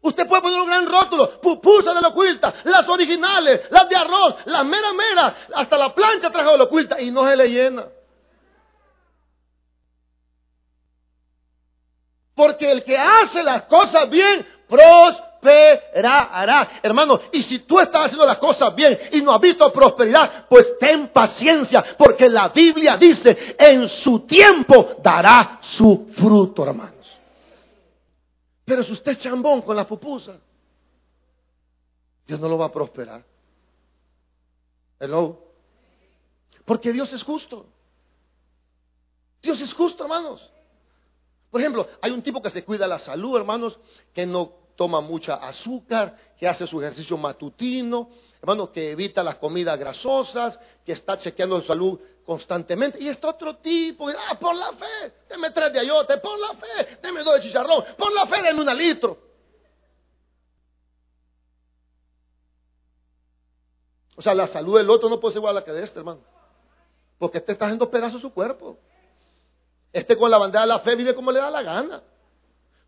[0.00, 4.36] Usted puede poner un gran rótulo, pupusas de la oculta, las originales, las de arroz,
[4.44, 7.84] las mera mera, hasta la plancha trajo de la oculta y no se le llena.
[12.36, 14.46] Porque el que hace las cosas bien
[15.40, 16.80] prosperará.
[16.82, 20.78] Hermano, y si tú estás haciendo las cosas bien y no has visto prosperidad, pues
[20.78, 26.94] ten paciencia, porque la Biblia dice, en su tiempo dará su fruto, hermanos.
[28.64, 30.38] Pero si usted es chambón con la pupusa,
[32.26, 33.24] Dios no lo va a prosperar.
[35.00, 35.38] Hello.
[36.64, 37.64] Porque Dios es justo.
[39.40, 40.50] Dios es justo, hermanos.
[41.50, 43.78] Por ejemplo, hay un tipo que se cuida la salud, hermanos,
[44.12, 48.10] que no toma mucha azúcar, que hace su ejercicio matutino,
[48.40, 53.02] hermano, que evita las comidas grasosas, que está chequeando su salud constantemente.
[53.02, 56.98] Y está otro tipo, ah, por la fe, deme tres de ayote, por la fe,
[57.02, 59.18] deme dos de chicharrón, por la fe, deme una litro.
[64.14, 65.98] O sea, la salud del otro no puede ser igual a la que de este,
[65.98, 66.20] hermano.
[67.18, 68.78] Porque este está haciendo pedazos su cuerpo.
[69.92, 72.00] Este con la bandera de la fe vive como le da la gana.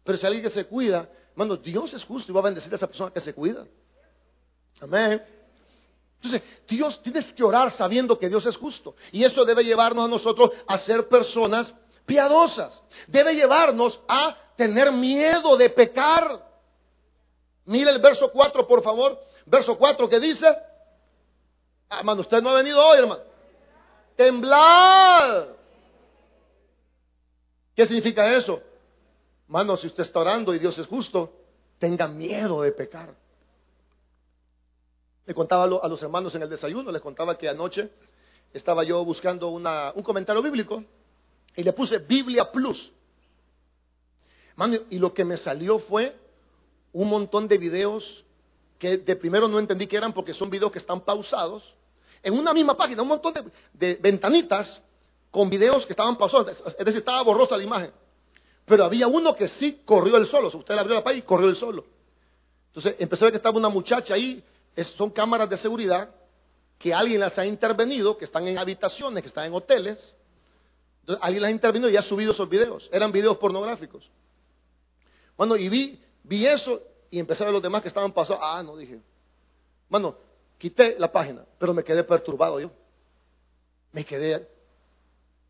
[0.05, 1.09] Pero si alguien que se cuida,
[1.43, 3.67] hermano, Dios es justo y va a bendecir a esa persona que se cuida.
[4.81, 5.23] Amén.
[6.17, 8.95] Entonces, Dios tienes que orar sabiendo que Dios es justo.
[9.11, 11.73] Y eso debe llevarnos a nosotros a ser personas
[12.05, 12.83] piadosas.
[13.07, 16.47] Debe llevarnos a tener miedo de pecar.
[17.65, 19.19] Mire el verso 4, por favor.
[19.47, 20.47] Verso 4 que dice,
[21.89, 23.23] hermano, usted no ha venido hoy, hermano.
[24.17, 25.61] Temblad
[27.75, 28.63] ¿Qué significa eso?
[29.51, 31.33] Mano, si usted está orando y Dios es justo,
[31.81, 33.13] tenga miedo de pecar.
[35.27, 37.91] Le contaba a los hermanos en el desayuno, les contaba que anoche
[38.53, 40.85] estaba yo buscando un comentario bíblico
[41.57, 42.93] y le puse Biblia Plus.
[44.89, 46.17] Y lo que me salió fue
[46.93, 48.25] un montón de videos
[48.79, 51.75] que de primero no entendí que eran porque son videos que están pausados.
[52.23, 54.81] En una misma página, un montón de, de ventanitas
[55.33, 57.91] con videos que estaban pausados, es decir, estaba borrosa la imagen.
[58.71, 60.47] Pero había uno que sí corrió el solo.
[60.47, 61.85] Usted le abrió la página y corrió el solo.
[62.69, 64.45] Entonces empezó a ver que estaba una muchacha ahí.
[64.97, 66.09] son cámaras de seguridad
[66.79, 70.15] que alguien las ha intervenido, que están en habitaciones, que están en hoteles.
[71.01, 72.89] Entonces alguien las ha intervenido y ha subido esos videos.
[72.93, 74.09] Eran videos pornográficos.
[75.37, 76.81] Bueno, y vi, vi eso
[77.11, 78.41] y empecé a ver los demás que estaban pasados.
[78.41, 79.01] Ah, no, dije.
[79.89, 80.17] Bueno,
[80.59, 82.71] quité la página, pero me quedé perturbado yo.
[83.91, 84.49] Me quedé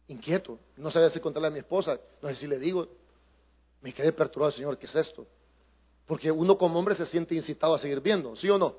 [0.08, 0.58] inquieto.
[0.78, 2.99] No sabía si contarle a mi esposa, no sé si le digo.
[3.80, 5.26] Me quedé perturbado, Señor, ¿qué es esto?
[6.06, 8.74] Porque uno como hombre se siente incitado a seguir viendo, ¿sí o no?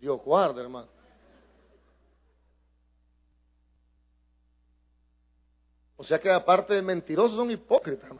[0.00, 0.88] Dios guarda, hermano.
[5.96, 8.10] O sea que aparte de mentirosos son hipócritas.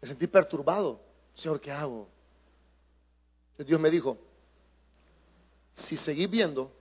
[0.00, 1.00] Me sentí perturbado.
[1.34, 2.08] Señor, ¿qué hago?
[3.58, 4.16] Dios me dijo,
[5.74, 6.72] si seguís viendo,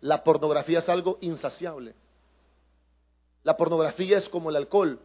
[0.00, 1.94] la pornografía es algo insaciable.
[3.42, 5.00] La pornografía es como el alcohol.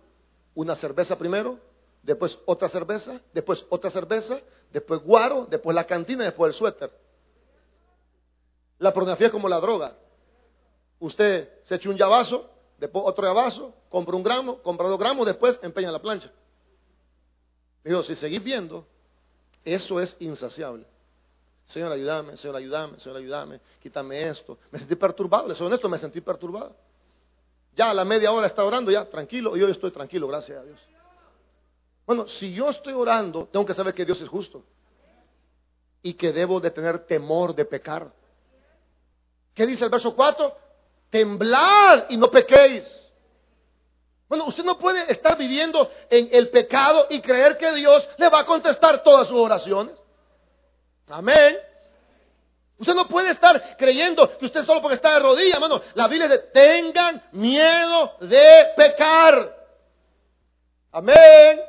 [0.57, 1.59] Una cerveza primero,
[2.01, 4.39] después otra cerveza, después otra cerveza,
[4.71, 6.91] después guaro, después la cantina, después el suéter.
[8.79, 9.95] La pornografía es como la droga.
[10.99, 15.59] Usted se echa un llavazo, después otro llavazo, compra un gramo, compra dos gramos, después
[15.61, 16.31] empeña la plancha.
[17.83, 18.83] Digo, si seguís viendo,
[19.63, 20.87] eso es insaciable.
[21.67, 24.57] Señor, ayúdame, Señor, ayúdame, Señor, ayúdame, quítame esto.
[24.71, 26.75] Me sentí perturbado, le soy honesto, me sentí perturbado.
[27.77, 30.79] Ya a la media hora está orando, ya tranquilo, yo estoy tranquilo, gracias a Dios.
[32.07, 34.63] Bueno, si yo estoy orando, tengo que saber que Dios es justo
[36.01, 38.11] y que debo de tener temor de pecar.
[39.53, 40.57] ¿Qué dice el verso 4?
[41.11, 42.83] Temblad y no pequéis.
[44.27, 48.39] Bueno, usted no puede estar viviendo en el pecado y creer que Dios le va
[48.39, 49.95] a contestar todas sus oraciones.
[51.09, 51.57] Amén.
[52.79, 55.81] Usted no puede estar creyendo que usted solo porque está de rodillas, hermano.
[55.95, 59.55] La Biblia dice, tengan miedo de pecar.
[60.91, 61.59] Amén.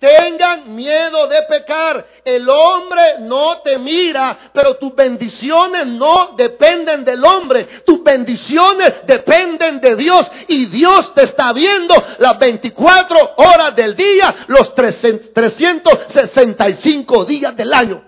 [0.00, 2.06] Tengan miedo de pecar.
[2.24, 7.64] El hombre no te mira, pero tus bendiciones no dependen del hombre.
[7.84, 10.26] Tus bendiciones dependen de Dios.
[10.46, 18.07] Y Dios te está viendo las 24 horas del día, los 365 días del año.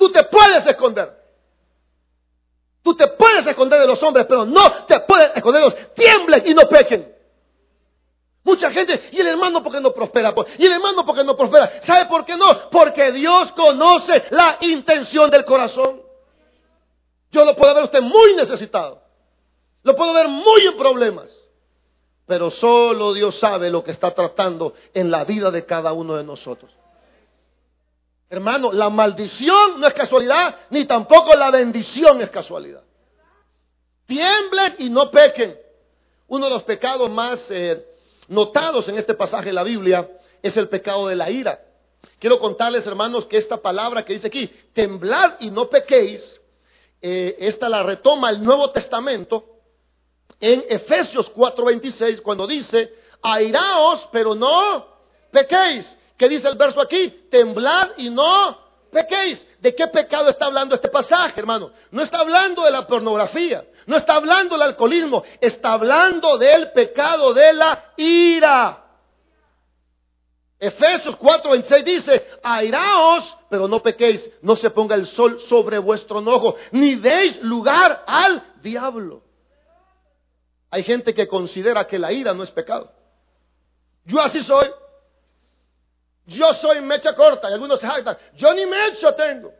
[0.00, 1.14] Tú te puedes esconder.
[2.82, 5.94] Tú te puedes esconder de los hombres, pero no te puedes esconder de los.
[5.94, 7.14] Tiemblen y no pequen.
[8.42, 11.82] Mucha gente, y el hermano porque no prospera, y el hermano porque no prospera.
[11.84, 12.70] ¿Sabe por qué no?
[12.70, 16.00] Porque Dios conoce la intención del corazón.
[17.30, 19.02] Yo lo puedo ver usted muy necesitado.
[19.82, 21.26] Lo puedo ver muy en problemas.
[22.24, 26.24] Pero solo Dios sabe lo que está tratando en la vida de cada uno de
[26.24, 26.72] nosotros.
[28.30, 32.84] Hermano, la maldición no es casualidad, ni tampoco la bendición es casualidad.
[34.06, 35.58] Tiemblen y no pequen.
[36.28, 37.84] Uno de los pecados más eh,
[38.28, 40.08] notados en este pasaje de la Biblia
[40.40, 41.60] es el pecado de la ira.
[42.20, 46.40] Quiero contarles, hermanos, que esta palabra que dice aquí, temblad y no pequéis,
[47.02, 49.44] eh, esta la retoma el Nuevo Testamento
[50.38, 54.86] en Efesios 4:26, cuando dice, airaos, pero no
[55.32, 55.96] pequéis.
[56.20, 57.08] ¿Qué dice el verso aquí?
[57.30, 58.58] Temblad y no
[58.92, 59.46] pequéis.
[59.58, 61.72] ¿De qué pecado está hablando este pasaje, hermano?
[61.90, 67.32] No está hablando de la pornografía, no está hablando del alcoholismo, está hablando del pecado
[67.32, 68.84] de la ira.
[70.58, 76.54] Efesios 4:26 dice, airaos, pero no pequéis, no se ponga el sol sobre vuestro enojo,
[76.72, 79.22] ni deis lugar al diablo.
[80.70, 82.92] Hay gente que considera que la ira no es pecado.
[84.04, 84.70] Yo así soy.
[86.30, 88.16] Yo soy mecha corta y algunos se jactan.
[88.36, 89.52] Yo ni mecha tengo.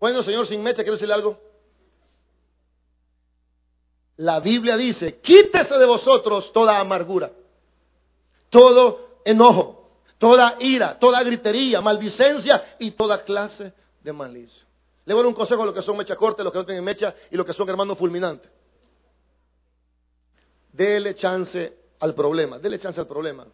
[0.00, 1.38] Bueno, señor, sin mecha, quiero decirle algo.
[4.16, 7.32] La Biblia dice, quítese de vosotros toda amargura,
[8.48, 14.64] todo enojo, toda ira, toda gritería, maldicencia y toda clase de malicia.
[15.04, 16.64] Le voy a dar un consejo a los que son mecha corta, los que no
[16.64, 18.50] tienen mecha y los que son hermanos fulminantes.
[20.72, 23.46] Dele chance al problema, dele chance al problema.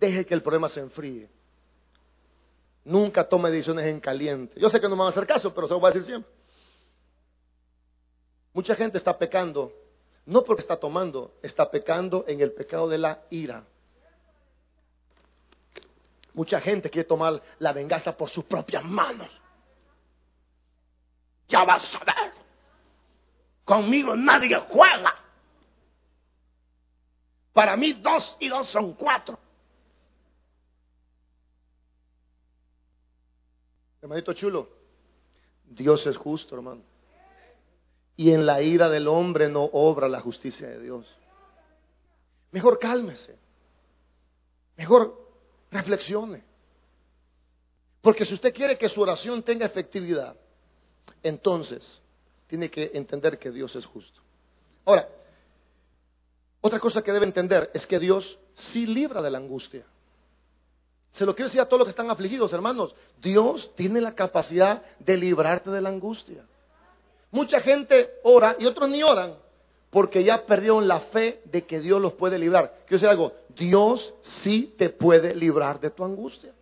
[0.00, 1.28] Deje que el problema se enfríe.
[2.84, 4.58] Nunca tome decisiones en caliente.
[4.58, 6.06] Yo sé que no me van a hacer caso, pero se lo voy a decir
[6.06, 6.32] siempre.
[8.54, 9.72] Mucha gente está pecando,
[10.24, 13.64] no porque está tomando, está pecando en el pecado de la ira.
[16.32, 19.28] Mucha gente quiere tomar la venganza por sus propias manos.
[21.46, 22.32] Ya vas a ver.
[23.64, 25.14] Conmigo nadie juega.
[27.52, 29.38] Para mí dos y dos son cuatro.
[34.02, 34.68] Hermanito chulo,
[35.64, 36.82] Dios es justo, hermano.
[38.16, 41.06] Y en la ira del hombre no obra la justicia de Dios.
[42.50, 43.36] Mejor cálmese.
[44.76, 45.28] Mejor
[45.70, 46.42] reflexione.
[48.00, 50.36] Porque si usted quiere que su oración tenga efectividad,
[51.22, 52.02] entonces
[52.46, 54.20] tiene que entender que Dios es justo.
[54.84, 55.08] Ahora,
[56.62, 59.86] otra cosa que debe entender es que Dios sí libra de la angustia.
[61.12, 62.94] Se lo quiero decir a todos los que están afligidos, hermanos.
[63.20, 66.44] Dios tiene la capacidad de librarte de la angustia.
[67.30, 69.34] Mucha gente ora y otros ni oran
[69.90, 72.72] porque ya perdieron la fe de que Dios los puede librar.
[72.86, 76.54] Quiero decir algo, Dios sí te puede librar de tu angustia.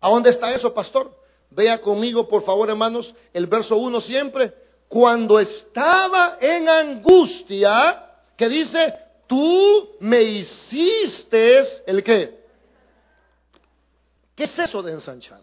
[0.00, 1.10] ¿A dónde está eso, pastor?
[1.50, 4.52] Vea conmigo, por favor, hermanos, el verso 1 siempre.
[4.88, 8.04] Cuando estaba en angustia,
[8.36, 8.94] que dice,
[9.26, 12.37] tú me hiciste el qué?
[14.38, 15.40] ¿Qué es eso de ensanchar?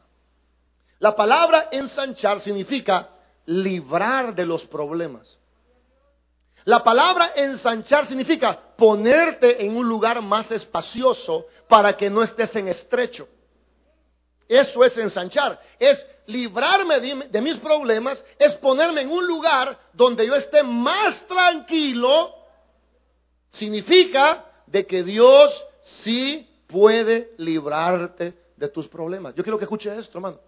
[0.99, 3.09] La palabra ensanchar significa
[3.45, 5.37] librar de los problemas.
[6.63, 12.69] La palabra ensanchar significa ponerte en un lugar más espacioso para que no estés en
[12.69, 13.27] estrecho.
[14.47, 20.35] Eso es ensanchar, es librarme de, mis problemas, es ponerme en un lugar donde yo
[20.35, 22.33] esté más tranquilo.
[23.51, 29.35] Significa de que Dios sí puede librarte de tus problemas.
[29.35, 30.39] Yo quiero que escuche esto, hermano.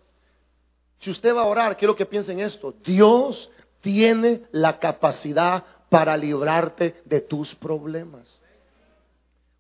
[1.00, 2.74] Si usted va a orar, quiero que piense en esto.
[2.84, 3.50] Dios
[3.82, 8.40] tiene la capacidad para librarte de tus problemas.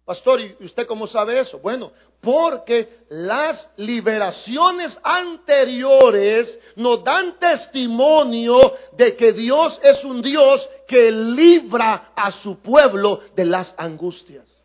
[0.08, 1.60] Pastor, ¿y usted cómo sabe eso?
[1.60, 1.92] Bueno,
[2.22, 12.14] porque las liberaciones anteriores nos dan testimonio de que Dios es un Dios que libra
[12.16, 14.57] a su pueblo de las angustias.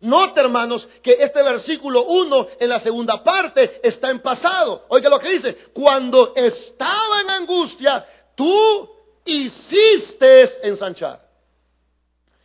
[0.00, 4.84] Note, hermanos, que este versículo 1 en la segunda parte está en pasado.
[4.88, 5.56] Oiga lo que dice.
[5.72, 8.88] Cuando estaba en angustia, tú
[9.24, 11.28] hiciste ensanchar.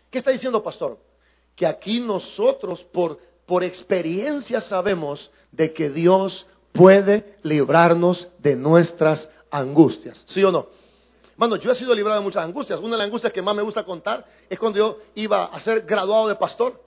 [0.10, 0.98] ¿Qué está diciendo, pastor?
[1.56, 10.24] Que aquí nosotros, por, por experiencia sabemos de que Dios puede librarnos de nuestras angustias.
[10.26, 10.68] ¿Sí o no?
[11.36, 12.80] Bueno, yo he sido librado de muchas angustias.
[12.80, 15.82] Una de las angustias que más me gusta contar es cuando yo iba a ser
[15.82, 16.82] graduado de pastor.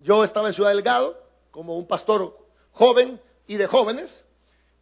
[0.00, 1.20] Yo estaba en Ciudad Delgado
[1.50, 2.36] como un pastor
[2.72, 4.24] joven y de jóvenes.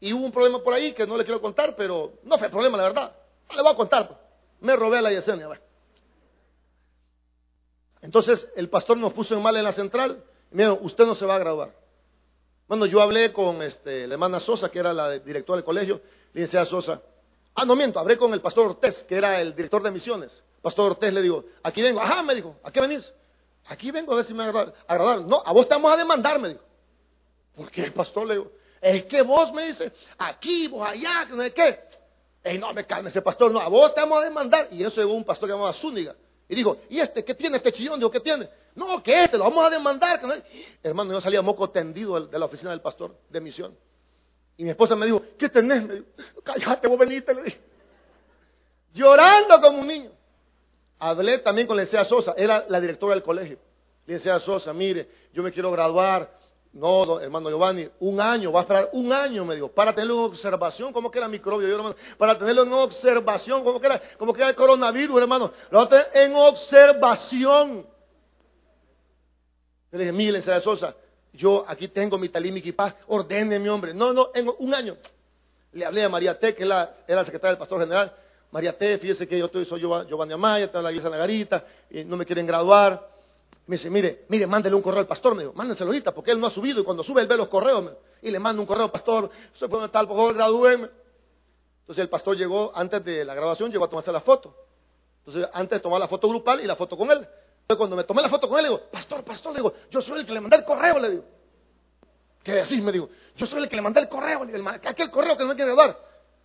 [0.00, 2.76] Y hubo un problema por ahí que no le quiero contar, pero no fue problema,
[2.76, 3.16] la verdad.
[3.48, 4.20] No le voy a contar.
[4.60, 5.48] Me robé la Yesenia.
[8.02, 10.22] Entonces el pastor nos puso en mal en la central.
[10.50, 11.72] Miren, usted no se va a graduar.
[12.68, 16.00] Bueno, yo hablé con este, la hermana Sosa, que era la directora del colegio.
[16.32, 17.00] Le dije a Sosa,
[17.54, 20.42] ah, no miento, hablé con el pastor Ortez, que era el director de misiones.
[20.60, 22.00] Pastor Ortez le digo, aquí vengo.
[22.00, 23.12] Ajá, me dijo, ¿a qué venís?
[23.66, 25.22] Aquí vengo a ver si me agradar.
[25.22, 26.62] No, a vos te vamos a demandar, me dijo.
[27.56, 28.50] Porque el pastor le dijo,
[28.80, 31.80] es que vos me dice, aquí, vos allá, que no sé qué.
[32.42, 34.68] Ey, no me calme ese pastor, no, a vos te vamos a demandar.
[34.70, 36.14] Y eso llegó un pastor que llamaba Zúñiga.
[36.46, 37.98] Y dijo, ¿y este qué tiene este chillón?
[37.98, 38.48] Digo, ¿qué tiene?
[38.74, 40.20] No, que este, lo vamos a demandar.
[40.82, 43.74] Hermano, yo salía moco tendido de la oficina del pastor de misión.
[44.56, 45.82] Y mi esposa me dijo, ¿qué tenés?
[45.84, 46.06] Me dijo,
[46.42, 47.34] cállate, vos veniste.
[47.34, 47.60] Le dije.
[48.92, 50.10] Llorando como un niño.
[50.98, 53.58] Hablé también con la licenciada Sosa, era la directora del colegio.
[54.06, 56.38] Licenciada Sosa, mire, yo me quiero graduar,
[56.72, 60.32] no, hermano Giovanni, un año, va a esperar un año, me dijo, para tenerlo en
[60.32, 61.68] observación, ¿cómo que era microbio?
[61.68, 65.52] Yo, hermano, para tenerlo en observación, ¿cómo que era, era el coronavirus, hermano?
[65.70, 67.86] Lo va a tener en observación.
[69.92, 70.94] Le dije, mire, de Sosa,
[71.32, 73.94] yo aquí tengo mi talí, mi equipaje, ordene hombre.
[73.94, 74.96] No, no, en un año.
[75.72, 78.12] Le hablé a María T, que era la secretaria del pastor general.
[78.54, 82.04] María T, fíjese que yo soy Giovanni Amaya, está la iglesia de la Garita, y
[82.04, 83.04] no me quieren graduar.
[83.66, 85.34] Me dice, mire, mire, mándele un correo al pastor.
[85.34, 86.80] Me dijo, mándenselo ahorita, porque él no ha subido.
[86.80, 87.96] Y cuando sube, él ve los correos.
[88.22, 89.28] y le manda un correo al pastor.
[89.52, 90.88] ¿Usted puede tal, por favor, gradúenme.
[91.80, 94.54] Entonces el pastor llegó, antes de la graduación, llegó a tomarse la foto.
[95.26, 97.18] Entonces, antes de tomar la foto grupal y la foto con él.
[97.18, 100.00] Entonces, cuando me tomé la foto con él, le digo, pastor, pastor, le digo, yo
[100.00, 101.24] soy el que le mandé el correo, le digo.
[102.44, 102.80] ¿Qué decís?
[102.80, 105.42] Me digo, yo soy el que le mandé el correo, le digo, aquel correo que
[105.42, 105.98] no me quiere dar.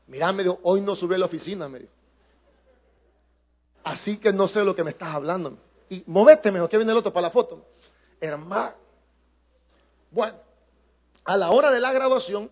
[0.08, 1.99] Mirá, me dijo, hoy no subí a la oficina, me dijo.
[3.84, 5.58] Así que no sé lo que me estás hablando
[5.90, 7.66] y movete mejor que viene el otro para la foto.
[8.22, 8.74] Hermano.
[10.12, 10.38] Bueno,
[11.26, 12.50] a la hora de la graduación,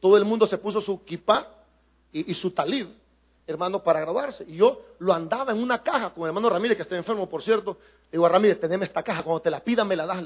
[0.00, 1.48] todo el mundo se puso su kipá
[2.12, 2.86] y, su talid,
[3.46, 4.44] hermano, para graduarse.
[4.46, 7.42] Y yo lo andaba en una caja con el hermano Ramírez, que está enfermo, por
[7.42, 7.78] cierto.
[8.10, 10.24] Le digo a Ramírez, teneme esta caja, cuando te la pidan me la das.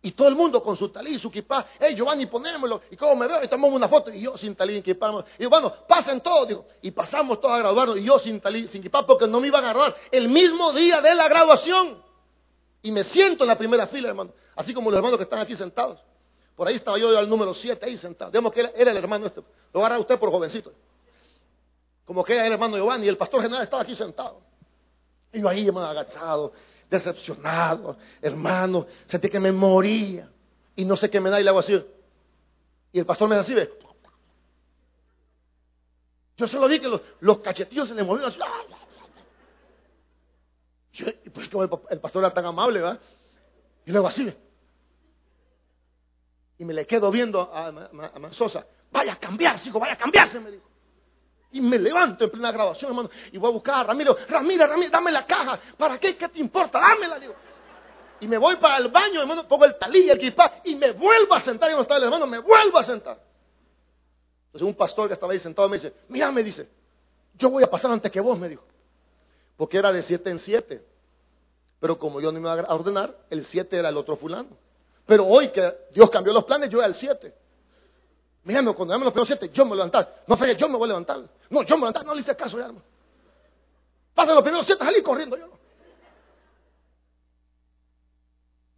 [0.00, 3.16] Y todo el mundo con su talí y su kipá, hey Giovanni, ponémelo, y como
[3.16, 6.20] me veo, y tomamos una foto, y yo sin talí y kipá, y bueno, pasen
[6.20, 9.40] todos, digo, y pasamos todos a graduarnos, y yo sin talí, sin kipá, porque no
[9.40, 12.00] me iban a graduar el mismo día de la graduación.
[12.80, 15.56] Y me siento en la primera fila, hermano, así como los hermanos que están aquí
[15.56, 15.98] sentados.
[16.54, 18.30] Por ahí estaba yo al número 7, ahí sentado.
[18.30, 19.42] Digamos que era, el hermano este,
[19.72, 20.72] lo agarra usted por jovencito.
[22.04, 24.40] Como que era el hermano Giovanni, y el pastor general estaba aquí sentado.
[25.32, 26.52] Y yo ahí, hermano, agachado,
[26.90, 30.30] decepcionado, hermano, sentí que me moría
[30.74, 31.84] y no sé qué me da y le hago así.
[32.92, 33.54] Y el pastor me da así.
[36.36, 38.38] Yo solo vi que los, los cachetillos se le movieron así.
[41.24, 43.00] Y pues como el, pastor era tan amable, ¿verdad?
[43.86, 44.32] Y luego así.
[46.58, 48.66] Y me le quedo viendo a, a, Mansosa.
[48.90, 50.67] Vaya a cambiarse, hijo, vaya a cambiarse, me dijo.
[51.50, 54.16] Y me levanto en plena grabación, hermano, y voy a buscar a Ramiro.
[54.28, 55.58] Ramiro, Ramiro, dame la caja.
[55.76, 56.16] ¿Para qué?
[56.16, 56.78] ¿Qué te importa?
[56.78, 57.34] Dámela, digo.
[58.20, 60.92] Y me voy para el baño, hermano, pongo el talí y el kipá y me
[60.92, 61.70] vuelvo a sentar.
[61.70, 63.18] Y no estaba el hermano, me vuelvo a sentar.
[64.46, 66.68] Entonces un pastor que estaba ahí sentado me dice, mira, me dice,
[67.34, 68.64] yo voy a pasar antes que vos, me dijo.
[69.56, 70.84] Porque era de siete en siete.
[71.80, 74.56] Pero como yo no me iba a ordenar, el siete era el otro fulano.
[75.06, 77.34] Pero hoy que Dios cambió los planes, yo era el siete.
[78.48, 80.22] Mírame, cuando damos los primeros siete, yo me voy a levantar.
[80.26, 81.18] No fregué, yo me voy a levantar.
[81.50, 82.82] No, yo me voy a levantar, no le hice caso ya, hermano.
[84.14, 85.50] Pasan los primeros siete, salí corriendo yo.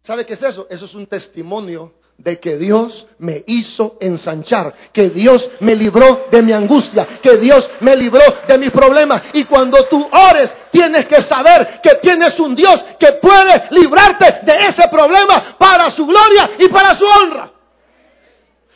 [0.01, 0.67] ¿Sabe qué es eso?
[0.69, 6.41] Eso es un testimonio de que Dios me hizo ensanchar, que Dios me libró de
[6.41, 9.21] mi angustia, que Dios me libró de mis problemas.
[9.31, 14.65] Y cuando tú ores, tienes que saber que tienes un Dios que puede librarte de
[14.67, 17.60] ese problema para su gloria y para su honra.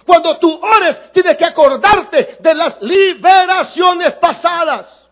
[0.06, 5.08] Cuando tú ores, tienes que acordarte de las liberaciones pasadas.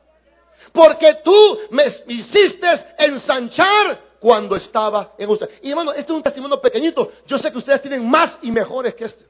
[0.71, 2.67] Porque tú me hiciste
[2.97, 5.49] ensanchar cuando estaba en usted.
[5.61, 7.11] Y hermano, este es un testimonio pequeñito.
[7.25, 9.25] Yo sé que ustedes tienen más y mejores que este.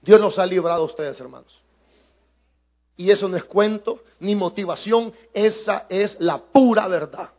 [0.00, 1.60] Dios nos ha librado a ustedes, hermanos.
[2.96, 7.30] Y eso no es cuento ni motivación, esa es la pura verdad.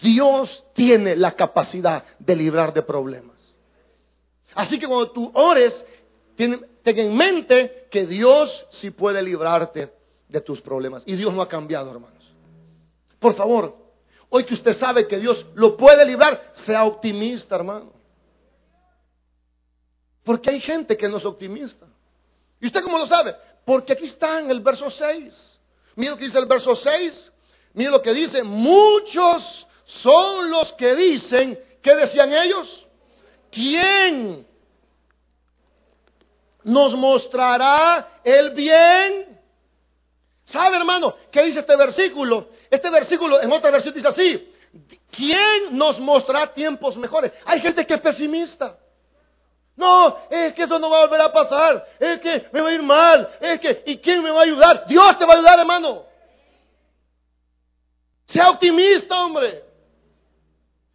[0.00, 3.39] Dios tiene la capacidad de librar de problemas.
[4.54, 5.84] Así que cuando tú ores,
[6.36, 9.92] ten, en mente que Dios sí puede librarte
[10.28, 11.02] de tus problemas.
[11.06, 12.32] Y Dios no ha cambiado, hermanos.
[13.18, 13.80] Por favor,
[14.32, 17.92] Hoy que usted sabe que Dios lo puede librar, sea optimista, hermano.
[20.22, 21.86] Porque hay gente que no es optimista.
[22.60, 23.34] ¿Y usted cómo lo sabe?
[23.64, 25.60] Porque aquí está en el verso 6.
[25.96, 27.32] Mira lo que dice el verso 6.
[27.74, 28.44] Mira lo que dice.
[28.44, 32.86] Muchos son los que dicen, ¿qué decían ellos?
[33.50, 34.46] ¿Quién
[36.62, 39.38] nos mostrará el bien?
[40.44, 42.48] ¿Sabe, hermano, qué dice este versículo?
[42.70, 44.52] Este versículo en otra versión dice así.
[45.10, 47.32] ¿Quién nos mostrará tiempos mejores?
[47.44, 48.78] Hay gente que es pesimista.
[49.76, 51.88] No, es que eso no va a volver a pasar.
[51.98, 53.28] Es que me va a ir mal.
[53.40, 54.86] Es que, ¿y quién me va a ayudar?
[54.86, 56.04] Dios te va a ayudar, hermano.
[58.26, 59.64] Sea optimista, hombre.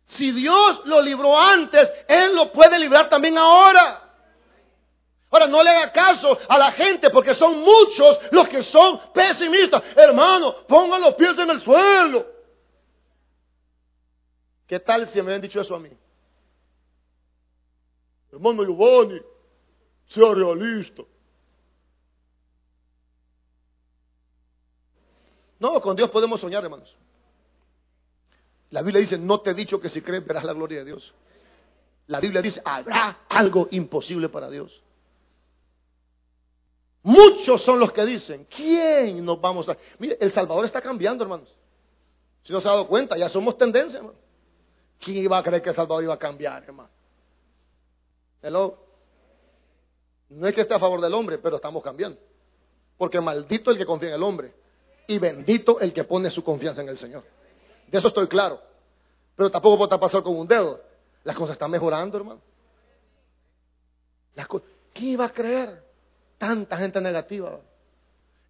[0.07, 4.01] Si Dios lo libró antes, Él lo puede librar también ahora.
[5.31, 9.83] Ahora, no le haga caso a la gente porque son muchos los que son pesimistas.
[9.95, 12.25] Hermano, pongan los pies en el suelo.
[14.67, 15.89] ¿Qué tal si me habían dicho eso a mí?
[18.31, 19.21] Hermano Giovanni,
[20.07, 21.03] sea realista.
[25.59, 26.95] No, con Dios podemos soñar, hermanos.
[28.71, 31.13] La Biblia dice, no te he dicho que si crees verás la gloria de Dios.
[32.07, 34.81] La Biblia dice, habrá algo imposible para Dios.
[37.03, 39.77] Muchos son los que dicen, ¿quién nos vamos a...
[39.99, 41.55] Mire, El Salvador está cambiando, hermanos.
[42.43, 44.17] Si no se ha dado cuenta, ya somos tendencia, hermano.
[44.99, 46.89] ¿Quién iba a creer que El Salvador iba a cambiar, hermano?
[50.29, 52.19] No es que esté a favor del hombre, pero estamos cambiando.
[52.97, 54.53] Porque maldito el que confía en el hombre.
[55.07, 57.23] Y bendito el que pone su confianza en el Señor.
[57.87, 58.61] De eso estoy claro.
[59.35, 60.81] Pero tampoco puede pasar con un dedo.
[61.23, 62.41] Las cosas están mejorando, hermano.
[64.93, 65.83] ¿Quién iba a creer?
[66.37, 67.59] Tanta gente negativa.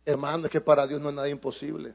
[0.05, 1.93] Hermano, es que para Dios no es nada imposible.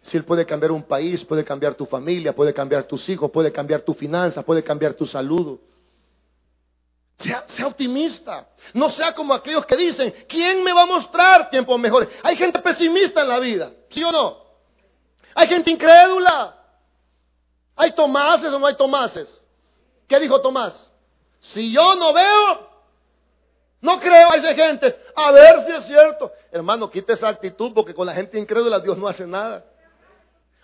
[0.00, 3.52] Si Él puede cambiar un país, puede cambiar tu familia, puede cambiar tus hijos, puede
[3.52, 5.58] cambiar tu finanza, puede cambiar tu salud.
[7.18, 8.48] Sea, sea, optimista.
[8.72, 12.08] No sea como aquellos que dicen, ¿quién me va a mostrar tiempos mejores?
[12.22, 14.44] Hay gente pesimista en la vida, ¿sí o no?
[15.34, 16.63] Hay gente incrédula.
[17.76, 19.40] ¿Hay Tomases o no hay Tomases?
[20.06, 20.92] ¿Qué dijo Tomás?
[21.40, 22.70] Si yo no veo,
[23.80, 24.96] no creo a esa gente.
[25.14, 26.32] A ver si es cierto.
[26.50, 29.64] Hermano, quite esa actitud porque con la gente incrédula Dios no hace nada.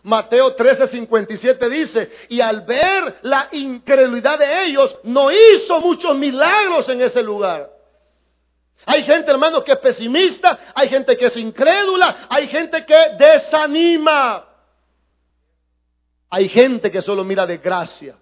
[0.03, 7.03] Mateo 13:57 dice, y al ver la incredulidad de ellos, no hizo muchos milagros en
[7.03, 7.71] ese lugar.
[8.87, 14.47] Hay gente, hermano, que es pesimista, hay gente que es incrédula, hay gente que desanima.
[16.31, 18.16] Hay gente que solo mira de gracia.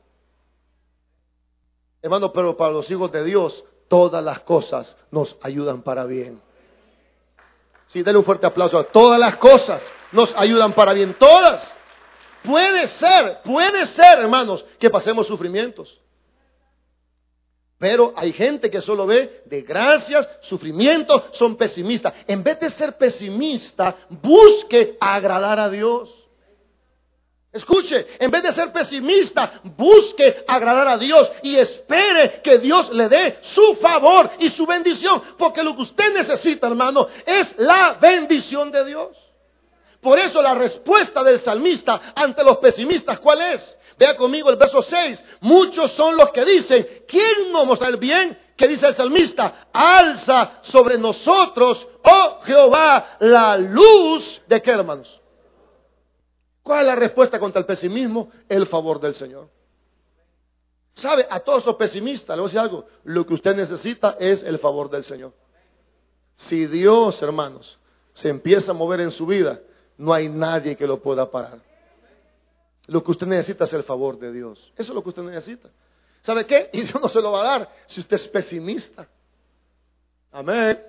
[2.00, 6.40] Hermano, pero para los hijos de Dios, todas las cosas nos ayudan para bien.
[7.88, 8.82] Sí, denle un fuerte aplauso.
[8.84, 9.82] Todas las cosas
[10.12, 11.14] nos ayudan para bien.
[11.18, 11.70] Todas.
[12.42, 16.00] Puede ser, puede ser, hermanos, que pasemos sufrimientos.
[17.78, 22.12] Pero hay gente que solo ve de gracias, sufrimientos, son pesimistas.
[22.26, 26.27] En vez de ser pesimista, busque agradar a Dios.
[27.50, 33.08] Escuche, en vez de ser pesimista, busque agradar a Dios y espere que Dios le
[33.08, 35.22] dé su favor y su bendición.
[35.38, 39.16] Porque lo que usted necesita, hermano, es la bendición de Dios.
[40.00, 43.76] Por eso la respuesta del salmista ante los pesimistas, ¿cuál es?
[43.98, 45.24] Vea conmigo el verso 6.
[45.40, 48.38] Muchos son los que dicen, ¿quién nos muestra el bien?
[48.56, 49.68] ¿Qué dice el salmista?
[49.72, 55.18] Alza sobre nosotros, oh Jehová, la luz de qué, hermanos?
[56.68, 58.30] ¿Cuál es la respuesta contra el pesimismo?
[58.46, 59.48] El favor del Señor.
[60.92, 61.26] ¿Sabe?
[61.30, 62.86] A todos los pesimistas, le voy a decir algo.
[63.04, 65.32] Lo que usted necesita es el favor del Señor.
[66.34, 67.78] Si Dios, hermanos,
[68.12, 69.58] se empieza a mover en su vida,
[69.96, 71.58] no hay nadie que lo pueda parar.
[72.86, 74.70] Lo que usted necesita es el favor de Dios.
[74.76, 75.70] Eso es lo que usted necesita.
[76.20, 76.68] ¿Sabe qué?
[76.74, 79.08] Y Dios no se lo va a dar si usted es pesimista.
[80.32, 80.84] Amén.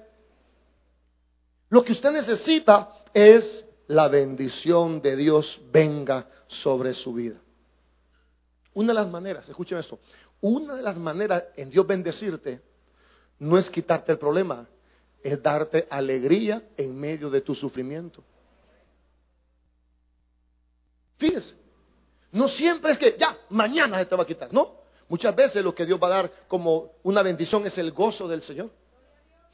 [1.70, 7.42] Lo que usted necesita es la bendición de Dios venga sobre su vida.
[8.76, 10.00] Una de las maneras, escuchen esto,
[10.42, 12.62] una de las maneras en Dios bendecirte
[13.40, 14.68] no es quitarte el problema,
[15.24, 18.24] es darte alegría en medio de tu sufrimiento.
[21.18, 21.56] Fíjense,
[22.32, 24.82] no siempre es que ya, mañana se te va a quitar, no.
[25.08, 28.44] Muchas veces lo que Dios va a dar como una bendición es el gozo del
[28.44, 28.70] Señor.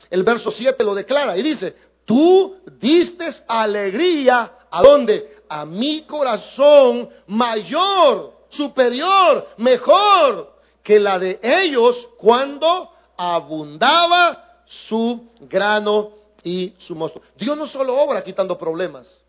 [0.10, 1.74] El verso 7 lo declara y dice,
[2.06, 5.44] Tú diste alegría a dónde?
[5.50, 16.12] A mi corazón mayor, superior, mejor que la de ellos cuando abundaba su grano
[16.44, 17.22] y su mosto.
[17.38, 19.22] Dios no solo obra quitando problemas.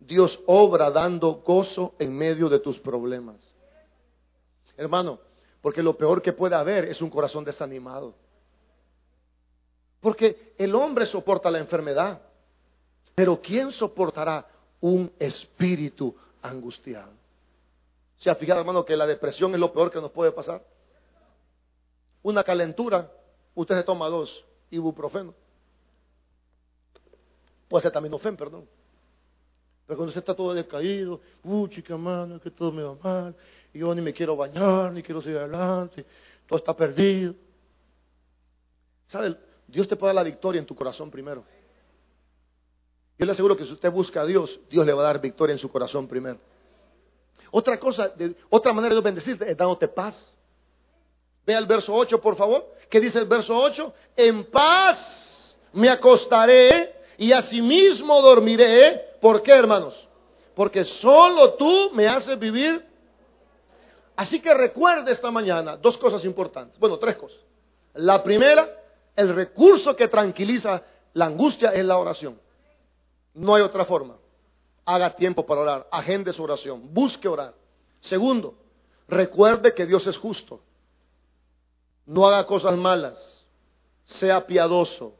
[0.00, 3.36] Dios obra dando gozo en medio de tus problemas.
[4.76, 5.20] Hermano,
[5.60, 8.14] porque lo peor que puede haber es un corazón desanimado.
[10.00, 12.20] Porque el hombre soporta la enfermedad,
[13.14, 14.46] pero ¿quién soportará
[14.80, 17.12] un espíritu angustiado?
[18.16, 20.64] ¿Se ha fijado, hermano, que la depresión es lo peor que nos puede pasar?
[22.22, 23.10] Una calentura,
[23.54, 25.34] usted se toma dos ibuprofeno.
[27.68, 28.66] Puede ser también ofen, perdón.
[29.86, 33.34] Pero cuando usted está todo decaído, uy, chica mano, que todo me va mal,
[33.72, 36.04] y yo ni me quiero bañar, ni quiero seguir adelante,
[36.46, 37.34] todo está perdido.
[39.06, 39.36] ¿Sabe?
[39.70, 41.44] Dios te puede dar la victoria en tu corazón primero.
[43.18, 45.52] Yo le aseguro que si usted busca a Dios, Dios le va a dar victoria
[45.52, 46.38] en su corazón primero.
[47.50, 48.12] Otra cosa,
[48.48, 50.36] otra manera de bendecirte es dándote paz.
[51.44, 52.74] Ve al verso 8, por favor.
[52.88, 53.92] ¿Qué dice el verso 8?
[54.16, 59.16] En paz me acostaré y asimismo dormiré.
[59.20, 60.08] ¿Por qué, hermanos?
[60.54, 62.86] Porque solo tú me haces vivir.
[64.16, 66.78] Así que recuerde esta mañana dos cosas importantes.
[66.78, 67.38] Bueno, tres cosas.
[67.94, 68.79] La primera,
[69.20, 72.40] el recurso que tranquiliza la angustia es la oración.
[73.34, 74.16] No hay otra forma.
[74.84, 77.54] Haga tiempo para orar, agende su oración, busque orar.
[78.00, 78.54] Segundo,
[79.06, 80.60] recuerde que Dios es justo.
[82.06, 83.44] No haga cosas malas,
[84.04, 85.14] sea piadoso.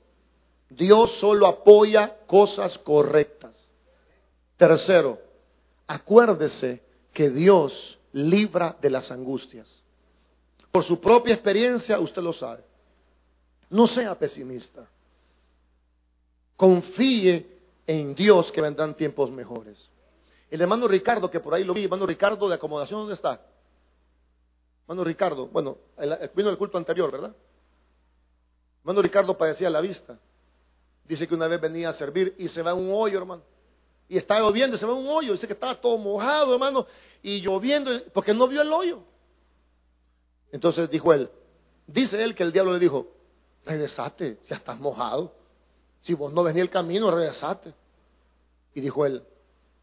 [0.70, 3.68] Dios solo apoya cosas correctas.
[4.56, 5.18] Tercero,
[5.86, 6.82] acuérdese
[7.12, 9.82] que Dios libra de las angustias.
[10.72, 12.69] Por su propia experiencia usted lo sabe.
[13.70, 14.86] No sea pesimista.
[16.56, 19.88] Confíe en Dios que vendrán tiempos mejores.
[20.50, 23.40] El hermano Ricardo, que por ahí lo vi, hermano Ricardo de acomodación, ¿dónde está?
[24.82, 25.78] Hermano Ricardo, bueno,
[26.34, 27.34] vino el culto anterior, ¿verdad?
[28.80, 30.18] Hermano Ricardo padecía la vista.
[31.04, 33.42] Dice que una vez venía a servir y se va a un hoyo, hermano.
[34.08, 35.32] Y estaba lloviendo y se va a un hoyo.
[35.32, 36.86] Dice que estaba todo mojado, hermano.
[37.22, 39.00] Y lloviendo, porque no vio el hoyo.
[40.50, 41.30] Entonces dijo él,
[41.86, 43.06] dice él que el diablo le dijo,
[43.64, 45.32] regresate, ya estás mojado.
[46.02, 47.74] Si vos no venís el camino, regresate.
[48.74, 49.22] Y dijo él,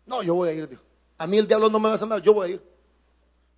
[0.05, 0.80] no, yo voy a ir.
[1.17, 2.61] A mí el diablo no me va a nada, yo voy a ir.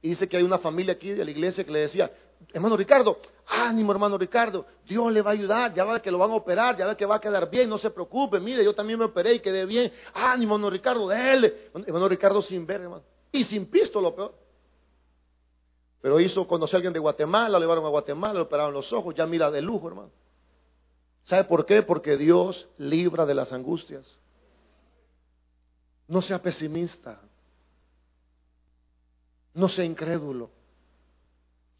[0.01, 2.11] Y dice que hay una familia aquí de la iglesia que le decía,
[2.53, 6.31] hermano Ricardo, ánimo hermano Ricardo, Dios le va a ayudar, ya va que lo van
[6.31, 8.97] a operar, ya ve que va a quedar bien, no se preocupe, mire, yo también
[8.97, 11.69] me operé y quedé bien, ánimo hermano Ricardo, déle.
[11.85, 14.33] Hermano Ricardo sin ver, hermano, y sin pisto lo peor.
[16.01, 19.13] Pero hizo conocer a alguien de Guatemala, lo llevaron a Guatemala, le operaron los ojos,
[19.15, 20.11] ya mira de lujo, hermano.
[21.25, 21.83] ¿Sabe por qué?
[21.83, 24.19] Porque Dios libra de las angustias.
[26.07, 27.19] No sea pesimista.
[29.53, 30.49] No sea incrédulo.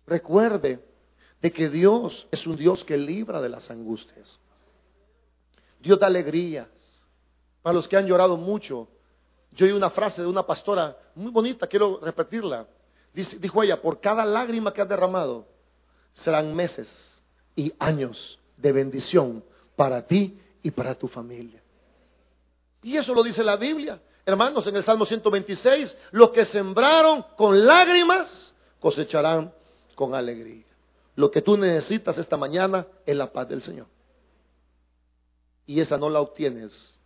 [0.05, 0.84] Recuerde
[1.41, 4.39] de que Dios es un Dios que libra de las angustias.
[5.80, 6.67] Dios da alegrías.
[7.61, 8.88] Para los que han llorado mucho,
[9.51, 12.67] yo oí una frase de una pastora muy bonita, quiero repetirla.
[13.14, 15.47] Dijo ella, por cada lágrima que has derramado,
[16.14, 17.22] serán meses
[17.55, 19.43] y años de bendición
[19.76, 21.62] para ti y para tu familia.
[22.82, 24.01] Y eso lo dice la Biblia.
[24.26, 29.53] Hermanos, en el Salmo 126, los que sembraron con lágrimas cosecharán
[29.95, 30.66] con alegría.
[31.16, 33.88] Lo que tú necesitas esta mañana es la paz del Señor.
[35.66, 36.97] Y esa no la obtienes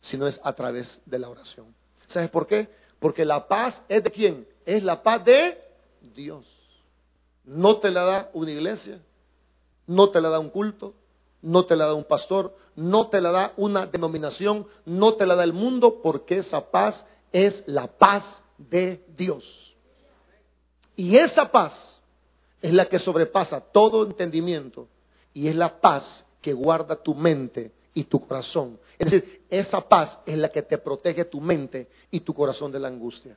[0.00, 1.74] si no es a través de la oración.
[2.06, 2.68] ¿Sabes por qué?
[3.00, 4.46] Porque la paz es de quién?
[4.66, 5.58] Es la paz de
[6.14, 6.44] Dios.
[7.44, 9.00] No te la da una iglesia,
[9.86, 10.94] no te la da un culto,
[11.40, 15.36] no te la da un pastor, no te la da una denominación, no te la
[15.36, 19.74] da el mundo, porque esa paz es la paz de Dios.
[20.96, 22.00] Y esa paz
[22.60, 24.88] es la que sobrepasa todo entendimiento
[25.32, 28.78] y es la paz que guarda tu mente y tu corazón.
[28.98, 32.80] Es decir, esa paz es la que te protege tu mente y tu corazón de
[32.80, 33.36] la angustia.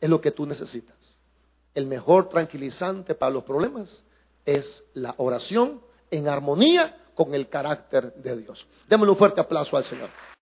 [0.00, 0.96] Es lo que tú necesitas.
[1.74, 4.02] El mejor tranquilizante para los problemas
[4.44, 5.80] es la oración
[6.10, 8.66] en armonía con el carácter de Dios.
[8.88, 10.08] Démosle un fuerte aplauso al Señor.